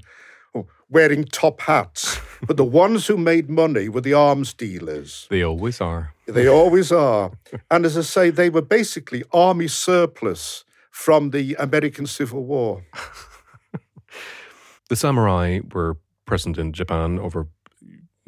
[0.56, 5.28] oh, wearing top hats, but the ones who made money were the arms dealers.
[5.30, 6.14] They always are.
[6.28, 7.32] They always are.
[7.72, 12.86] And as I say, they were basically army surplus from the American Civil War.
[14.90, 17.48] the samurai were present in Japan over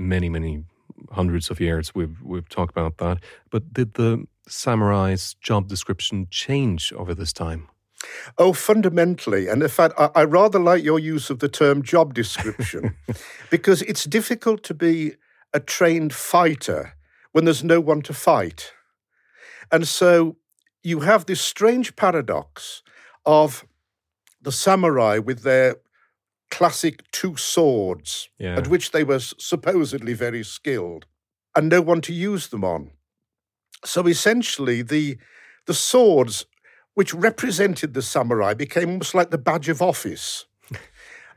[0.08, 0.64] many, many
[1.12, 1.94] hundreds of years.
[1.96, 3.20] We've we've talked about that.
[3.50, 7.70] But did the samurai's job description change over this time?
[8.38, 9.48] Oh, fundamentally.
[9.48, 12.96] And in fact, I, I rather like your use of the term job description
[13.50, 15.14] because it's difficult to be
[15.54, 16.94] a trained fighter
[17.32, 18.74] when there's no one to fight.
[19.72, 20.38] And so
[20.84, 22.82] you have this strange paradox
[23.26, 23.66] of
[24.42, 25.76] the samurai with their
[26.52, 28.58] classic two swords, Yeah.
[28.58, 31.06] at which they were supposedly very skilled,
[31.56, 32.92] and no one to use them on.
[33.86, 35.18] So essentially, the
[35.68, 36.46] the swords
[36.94, 40.46] which represented the samurai became almost like the badge of office.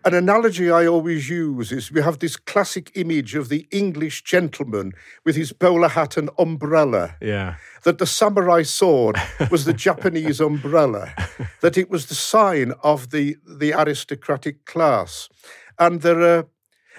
[0.07, 4.93] An analogy I always use is we have this classic image of the English gentleman
[5.25, 7.55] with his bowler hat and umbrella Yeah.
[7.85, 9.17] that the samurai sword
[9.51, 11.15] was the Japanese umbrella,
[11.63, 15.31] that it was the sign of the, the aristocratic class.
[15.79, 16.47] And there are,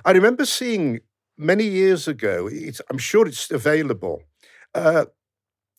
[0.04, 1.02] I remember seeing
[1.38, 4.24] many years ago, it's, I'm sure it's available,
[4.74, 5.06] uh,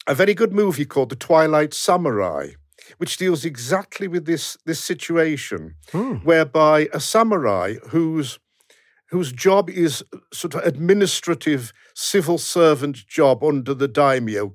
[0.07, 2.51] a very good movie called The Twilight Samurai,
[2.99, 6.15] which deals exactly with this, this situation, hmm.
[6.25, 8.39] whereby a samurai whose
[9.11, 14.55] whose job is sort of administrative civil servant job under the daimyo,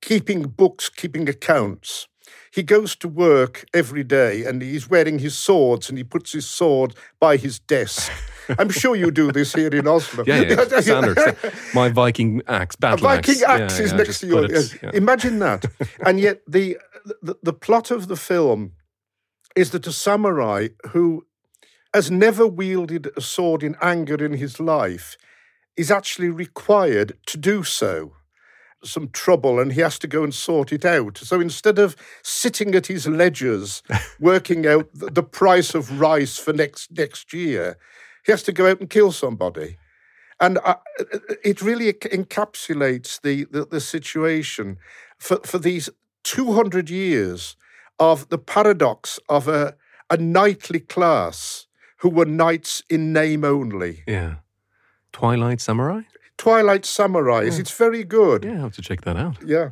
[0.00, 2.08] keeping books, keeping accounts.
[2.52, 6.48] He goes to work every day and he's wearing his swords and he puts his
[6.48, 8.10] sword by his desk.
[8.58, 10.24] I'm sure you do this here in Oslo.
[10.26, 11.36] Yeah, yeah, standard.
[11.74, 14.34] My Viking axe, A Viking axe Yeah, is yeah, next to you.
[14.34, 14.90] put it- yeah.
[14.94, 15.66] Imagine that.
[16.04, 16.76] and yet the,
[17.22, 18.72] the the plot of the film
[19.56, 21.26] is that a samurai who
[21.92, 25.16] has never wielded a sword in anger in his life
[25.76, 28.12] is actually required to do so.
[28.82, 31.18] Some trouble, and he has to go and sort it out.
[31.18, 33.82] So instead of sitting at his ledgers
[34.20, 37.76] working out the, price of rice for next next year,
[38.24, 39.76] he has to go out and kill somebody.
[40.40, 41.04] And uh, I,
[41.44, 44.78] it really encapsulates the, the, the situation
[45.18, 45.90] for, for these
[46.24, 47.56] 200 years
[47.98, 49.74] of the paradox of a,
[50.08, 51.66] a knightly class
[51.98, 54.02] who were knights in name only.
[54.06, 54.36] Yeah.
[55.12, 56.02] Twilight Samurai?
[56.38, 58.44] Twilight Samurais, it's very good.
[58.44, 59.36] Yeah, I have to check that out.
[59.44, 59.70] Yeah.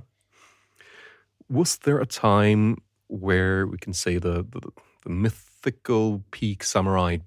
[1.49, 2.77] Was there a time
[3.07, 4.61] where we can say the, the,
[5.05, 7.19] the mythical peak samurai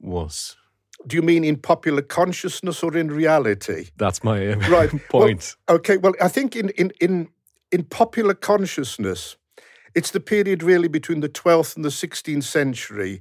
[0.00, 0.56] was?
[1.06, 3.90] Do you mean in popular consciousness or in reality?
[3.96, 4.90] That's my uh, Right.
[5.08, 5.54] point.
[5.68, 5.96] Well, okay.
[5.96, 7.28] Well, I think in, in, in,
[7.70, 9.36] in popular consciousness,
[9.94, 13.20] it's the period really between the 12th and the 16th century.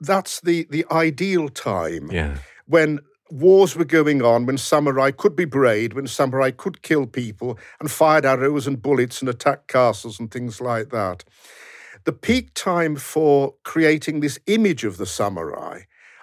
[0.00, 2.38] That's the, the ideal time yeah.
[2.66, 7.58] when wars were going on, when samurai could be brave, when samurai could kill people
[7.80, 11.24] and fired arrows and bullets and attack castles and things like that.
[12.04, 15.80] The peak time for creating this image of the samurai,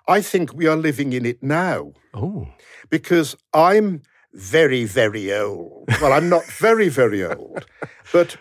[0.07, 2.47] I think we are living in it now Oh.
[2.89, 4.01] because I'm
[4.33, 5.89] very, very old.
[6.01, 7.65] Well, I'm not very, very old,
[8.11, 8.37] but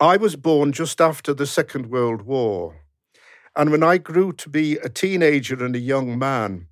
[0.00, 2.84] I was born just after the Second World War.
[3.56, 6.68] And when I grew to be a teenager and a young man,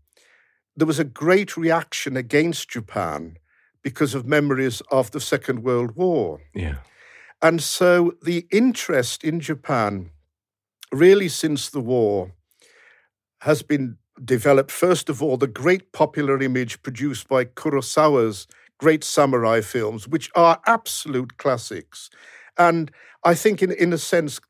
[0.77, 3.37] there was a great reaction against Japan
[3.83, 6.41] because of memories of the Second World War.
[6.55, 6.79] Yeah.
[7.43, 10.11] And so the interest in Japan,
[10.93, 12.33] really since the war,
[13.43, 14.71] has been developed.
[14.71, 18.47] First of all, the great popular image produced by Kurosawa's
[18.79, 22.11] great samurai films, which are absolute classics.
[22.59, 22.91] And
[23.25, 24.41] I think, in, in a sense,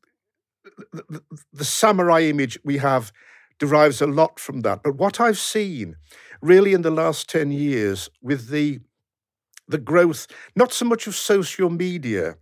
[0.91, 1.21] the, the,
[1.53, 3.11] the samurai image we have
[3.59, 4.81] derives a lot from that.
[4.83, 5.95] But what I've seen
[6.41, 8.79] really in the last 10 years with the
[9.67, 12.35] the growth, not so much of social media,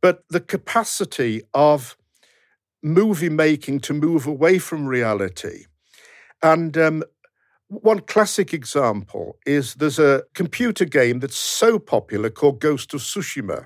[0.00, 1.96] but the capacity of
[2.82, 5.66] movie making to move away from reality.
[6.44, 7.02] And um,
[7.68, 13.64] one classic example is there's a computer game that's so popular called Ghost of Tsushima.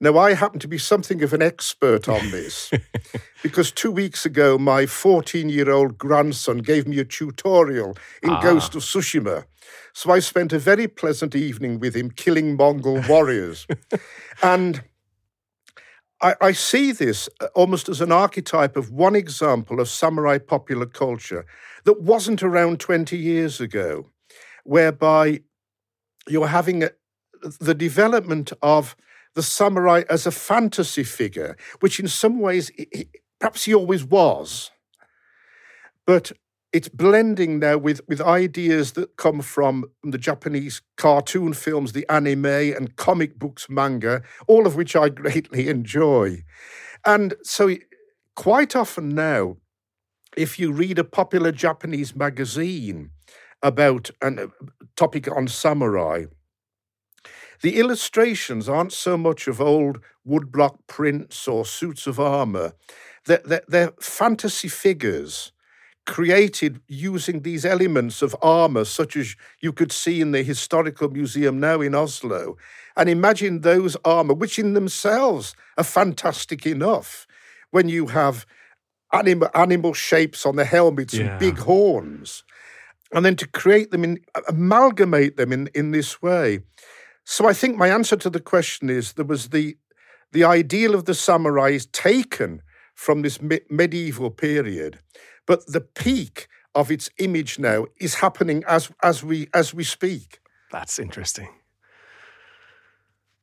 [0.00, 2.72] Now, I happen to be something of an expert on this
[3.44, 8.74] because two weeks ago, my 14 year old grandson gave me a tutorial in Ghost
[8.74, 9.44] of Tsushima.
[9.92, 13.68] So I spent a very pleasant evening with him killing Mongol warriors.
[14.42, 14.82] and
[16.22, 20.86] I, I see this uh, almost as an archetype of one example of samurai popular
[20.86, 21.46] culture
[21.84, 24.10] that wasn't around 20 years ago,
[24.64, 25.40] whereby
[26.28, 26.90] you're having a,
[27.60, 28.96] the development of
[29.34, 32.70] the samurai as a fantasy figure, which in some ways,
[33.38, 34.70] perhaps he always was.
[36.06, 36.32] But
[36.72, 42.46] it's blending now with, with ideas that come from the Japanese cartoon films, the anime,
[42.46, 46.44] and comic books, manga, all of which I greatly enjoy.
[47.04, 47.76] And so,
[48.36, 49.56] quite often now,
[50.36, 53.10] if you read a popular Japanese magazine
[53.62, 54.46] about a uh,
[54.96, 56.26] topic on samurai,
[57.62, 62.72] The illustrations aren't so much of old woodblock prints or suits of armor,
[63.26, 65.52] they're, they're, they're fantasy figures
[66.10, 71.60] created using these elements of armor, such as you could see in the Historical Museum
[71.60, 72.56] now in Oslo.
[72.96, 77.28] And imagine those armor, which in themselves are fantastic enough
[77.70, 78.44] when you have
[79.12, 81.26] animal, animal shapes on the helmets yeah.
[81.26, 82.42] and big horns.
[83.14, 86.58] And then to create them in, amalgamate them in, in this way.
[87.24, 89.76] So I think my answer to the question is there was the,
[90.32, 92.62] the ideal of the samurai is taken
[92.96, 94.98] from this me- medieval period
[95.50, 96.46] but the peak
[96.76, 100.38] of its image now is happening as as we as we speak.
[100.70, 101.48] That's interesting.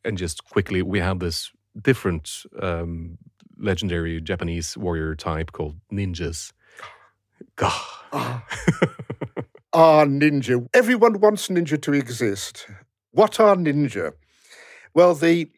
[0.06, 1.52] And just quickly, we have this
[1.82, 3.18] different um,
[3.58, 6.54] legendary Japanese warrior type called ninjas.
[7.58, 7.74] God.
[8.14, 8.46] Ah.
[9.74, 10.66] ah, ninja.
[10.74, 12.68] Everyone wants ninja to exist.
[13.12, 14.14] What are ninja?
[14.94, 15.52] Well, the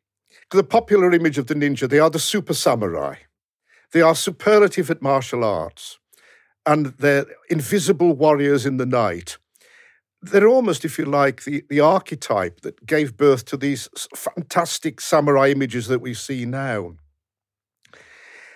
[0.49, 3.17] the popular image of the ninja, they are the super samurai.
[3.91, 5.99] They are superlative at martial arts
[6.65, 9.37] and they're invisible warriors in the night.
[10.21, 15.49] They're almost, if you like, the, the archetype that gave birth to these fantastic samurai
[15.49, 16.95] images that we see now.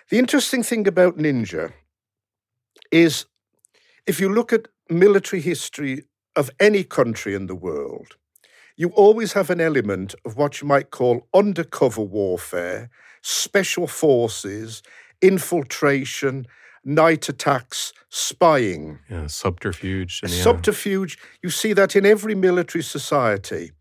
[0.09, 1.71] The interesting thing about ninja
[2.91, 3.25] is
[4.05, 6.03] if you look at military history
[6.35, 8.17] of any country in the world,
[8.75, 12.89] you always have an element of what you might call undercover warfare,
[13.21, 14.83] special forces,
[15.21, 16.45] infiltration,
[16.85, 18.99] night attacks, spying.
[19.09, 20.21] Yeah, subterfuge.
[20.23, 20.43] And, yeah.
[20.43, 21.17] Subterfuge.
[21.41, 23.71] You see that in every military society.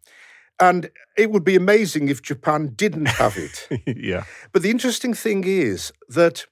[0.61, 3.69] And it would be amazing if Japan didn't have it.
[3.97, 4.25] yeah.
[4.53, 6.47] But the interesting thing is that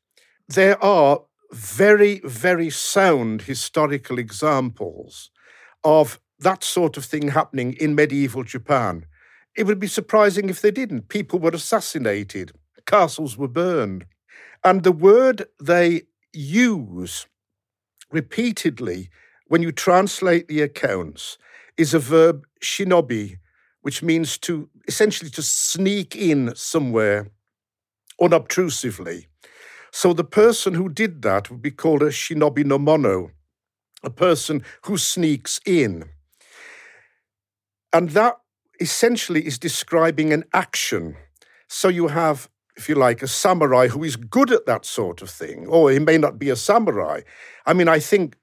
[0.49, 1.21] there are
[1.53, 5.31] very, very sound historical examples
[5.85, 9.07] of that sort of thing happening in medieval Japan.
[9.57, 11.09] It would be surprising if they didn't.
[11.09, 12.53] People were assassinated,
[12.87, 14.07] castles were burned.
[14.63, 16.03] And the word they
[16.33, 17.27] use
[18.11, 19.11] repeatedly
[19.47, 21.39] when you translate the accounts
[21.77, 23.37] is a verb shinobi,
[23.83, 27.31] which means to essentially to sneak in somewhere
[28.21, 29.27] unobtrusively.
[29.93, 33.31] So the person who did that would be called a shinobi no mono,
[34.03, 36.05] a person who sneaks in.
[37.93, 38.37] And that
[38.81, 41.17] essentially is describing an action.
[41.69, 42.49] So you have
[42.81, 45.99] if you like, a samurai who is good at that sort of thing, or he
[45.99, 47.21] may not be a samurai.
[47.67, 48.37] I mean, I think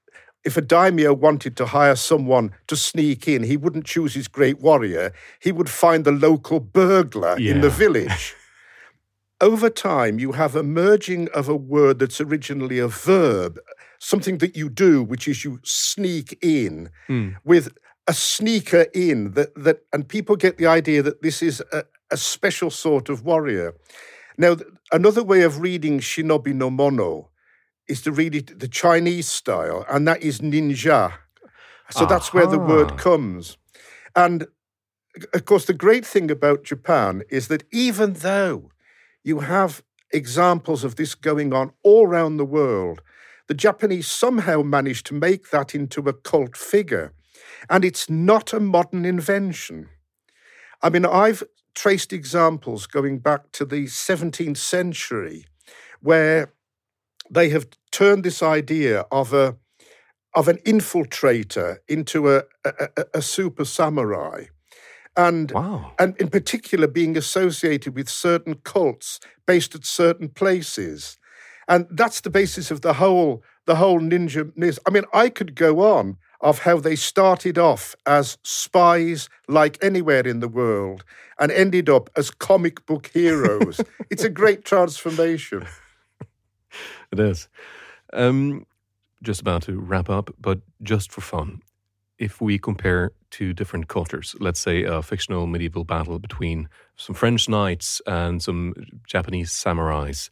[0.44, 4.60] if a daimyo wanted to hire someone to sneak in, he wouldn't choose his great
[4.60, 5.12] warrior.
[5.40, 7.52] He would find the local burglar yeah.
[7.52, 8.34] in the village.
[9.40, 13.58] Over time, you have a merging of a word that's originally a verb,
[13.98, 17.36] something that you do, which is you sneak in, mm.
[17.44, 17.76] with
[18.06, 22.16] a sneaker in that, that and people get the idea that this is a, a
[22.16, 23.74] special sort of warrior.
[24.38, 24.56] Now,
[24.92, 27.30] another way of reading Shinobi no Mono
[27.88, 31.12] is to read it the Chinese style, and that is ninja.
[31.90, 33.56] So that's where the word comes.
[34.14, 34.46] And
[35.34, 38.70] of course, the great thing about Japan is that even though
[39.24, 39.82] you have
[40.12, 43.02] examples of this going on all around the world,
[43.48, 47.12] the Japanese somehow managed to make that into a cult figure.
[47.68, 49.88] And it's not a modern invention.
[50.82, 51.42] I mean, I've
[51.78, 55.44] traced examples going back to the 17th century
[56.00, 56.52] where
[57.30, 59.56] they have turned this idea of a
[60.34, 64.44] of an infiltrator into a, a, a super samurai.
[65.16, 65.92] And wow.
[66.00, 71.16] and in particular being associated with certain cults based at certain places.
[71.68, 74.42] And that's the basis of the whole the whole ninja
[74.86, 80.26] i mean i could go on of how they started off as spies like anywhere
[80.26, 81.04] in the world
[81.38, 83.80] and ended up as comic book heroes.
[84.10, 85.66] it's a great transformation.
[87.10, 87.48] It is.
[88.12, 88.66] Um,
[89.22, 91.62] just about to wrap up, but just for fun,
[92.18, 97.48] if we compare two different cultures, let's say a fictional medieval battle between some French
[97.48, 98.74] knights and some
[99.06, 100.30] Japanese samurais,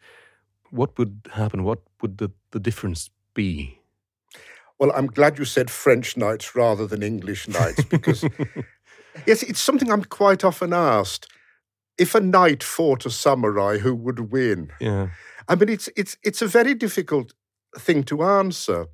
[0.70, 1.64] what would happen?
[1.64, 3.80] What would the, the difference be?
[4.78, 8.22] Well, I'm glad you said French knights rather than English knights because,
[9.26, 11.28] yes, it's something I'm quite often asked.
[11.98, 14.70] If a knight fought a samurai, who would win?
[14.80, 15.08] Yeah.
[15.48, 17.32] I mean, it's it's it's a very difficult
[17.78, 18.86] thing to answer.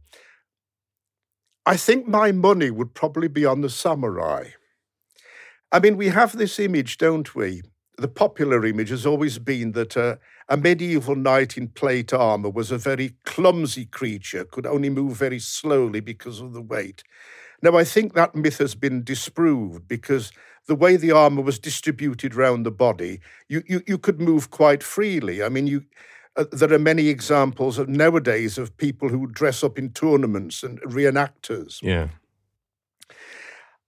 [1.66, 4.50] I think my money would probably be on the samurai.
[5.72, 7.62] I mean, we have this image, don't we?
[7.98, 10.16] The popular image has always been that uh,
[10.52, 15.38] a medieval knight in plate armor was a very clumsy creature, could only move very
[15.38, 17.02] slowly because of the weight.
[17.62, 20.30] Now, I think that myth has been disproved because
[20.66, 24.82] the way the armor was distributed round the body, you, you, you could move quite
[24.82, 25.42] freely.
[25.42, 25.84] I mean, you,
[26.36, 30.82] uh, there are many examples of nowadays of people who dress up in tournaments and
[30.82, 31.80] reenactors.
[31.82, 32.08] Yeah.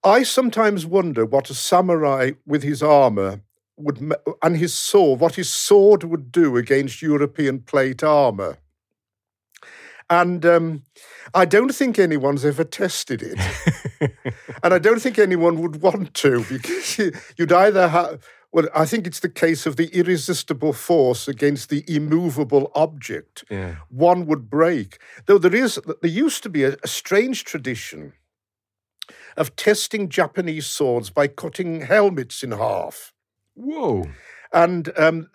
[0.02, 3.42] I sometimes wonder what a samurai with his armor
[3.76, 8.58] would and his sword, what his sword would do against European plate armor.
[10.10, 10.82] And um,
[11.32, 14.12] I don't think anyone's ever tested it.
[14.62, 16.98] and I don't think anyone would want to because
[17.36, 18.22] you'd either have,
[18.52, 23.44] well, I think it's the case of the irresistible force against the immovable object.
[23.50, 23.76] Yeah.
[23.88, 24.98] One would break.
[25.26, 28.12] Though there is, there used to be a, a strange tradition
[29.36, 33.13] of testing Japanese swords by cutting helmets in half.
[33.54, 34.04] Whoa.
[34.52, 35.28] And um,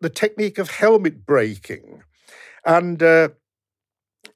[0.00, 2.02] the, technique of helmet breaking.
[2.64, 3.30] And uh,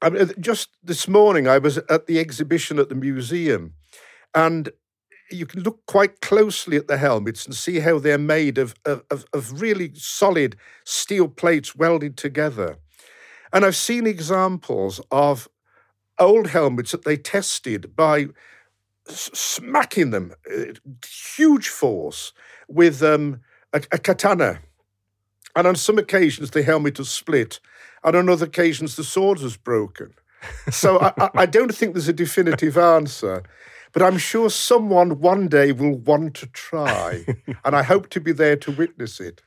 [0.00, 3.74] I mean, just this morning, I was at the exhibition at the museum,
[4.34, 4.70] and
[5.30, 9.24] you can look quite closely at the helmets and see how they're made of, of,
[9.32, 12.78] of really solid steel plates welded together.
[13.52, 15.48] And I've seen examples of
[16.18, 18.28] old helmets that they tested by
[19.06, 20.72] smacking them, uh,
[21.36, 22.32] huge force,
[22.70, 23.40] with um,
[23.72, 24.60] a, a katana.
[25.56, 27.60] And on some occasions, the helmet was split,
[28.04, 30.14] and on other occasions, the sword was broken.
[30.70, 33.42] So I, I, don't think there's a definitive answer,
[33.92, 37.26] but I'm sure someone one day will want to try,
[37.64, 39.42] and I hope to be there to witness it.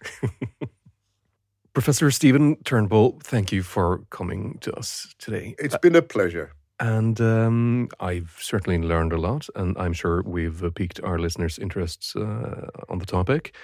[1.74, 5.56] Professor Stephen Turnbull, thank you for coming to us today.
[5.58, 6.52] It's been a pleasure.
[6.80, 11.60] And um, I've certainly learned a lot, and I'm sure we've uh, piqued our listeners'
[11.60, 13.56] interests uh, on the topic.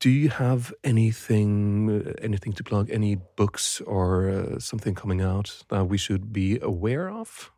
[0.00, 2.90] Do you have anything, uh, anything to plug?
[2.90, 7.50] Any books or uh, something coming out that we should be aware of?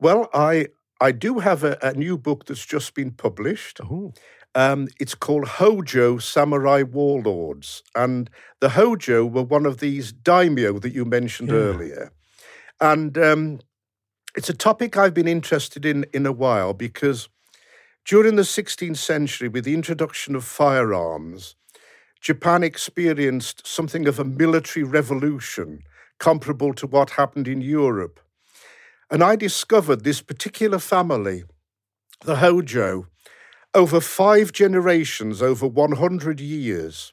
[0.00, 0.68] Well, I
[1.00, 3.80] I do have a, a new book that's just been published.
[3.82, 4.12] Oh.
[4.54, 8.30] Um, it's called Hojo Samurai Warlords, and
[8.60, 11.56] the Hojo were one of these daimyo that you mentioned Yeah.
[11.56, 12.12] earlier,
[12.80, 13.60] and um,
[14.38, 17.28] it's a topic I've been interested in in a while because
[18.06, 21.56] during the 16th century, with the introduction of firearms,
[22.20, 25.82] Japan experienced something of a military revolution
[26.20, 28.20] comparable to what happened in Europe.
[29.10, 31.42] And I discovered this particular family,
[32.24, 33.08] the Hojo,
[33.74, 37.12] over five generations, over 100 years.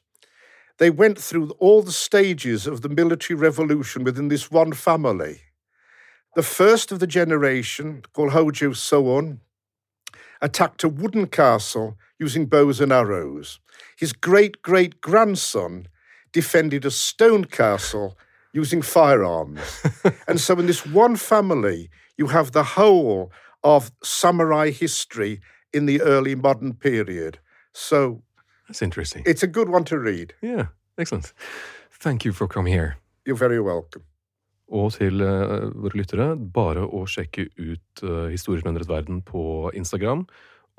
[0.78, 5.40] They went through all the stages of the military revolution within this one family.
[6.36, 9.40] The first of the generation, called Hojo Soun,
[10.42, 13.58] attacked a wooden castle using bows and arrows.
[13.96, 15.88] His great great grandson
[16.32, 18.18] defended a stone castle
[18.52, 19.82] using firearms.
[20.28, 23.32] and so, in this one family, you have the whole
[23.64, 25.40] of samurai history
[25.72, 27.38] in the early modern period.
[27.72, 28.22] So,
[28.68, 29.22] That's interesting.
[29.24, 30.34] it's a good one to read.
[30.42, 30.66] yeah,
[30.98, 31.32] excellent.
[31.90, 32.98] Thank you for coming here.
[33.24, 34.02] You're very welcome.
[34.74, 39.70] Og til uh, våre lyttere, bare å sjekke ut uh, Historier som endret verden på
[39.78, 40.26] Instagram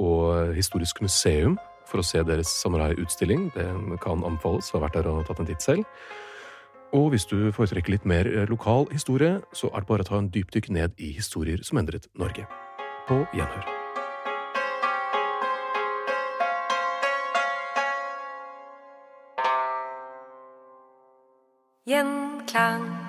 [0.04, 1.56] og Historisk museum
[1.88, 3.50] for å se deres samuraiutstilling.
[3.56, 3.68] Det
[4.04, 5.88] kan anbefales har vært der og tatt en titt selv.
[6.96, 10.20] Og hvis du foretrekker litt mer eh, lokal historie, så er det bare å ta
[10.20, 12.48] en dypdykk ned i historier som endret Norge.
[13.08, 13.68] På gjenhør.
[21.88, 23.07] Gjenklang.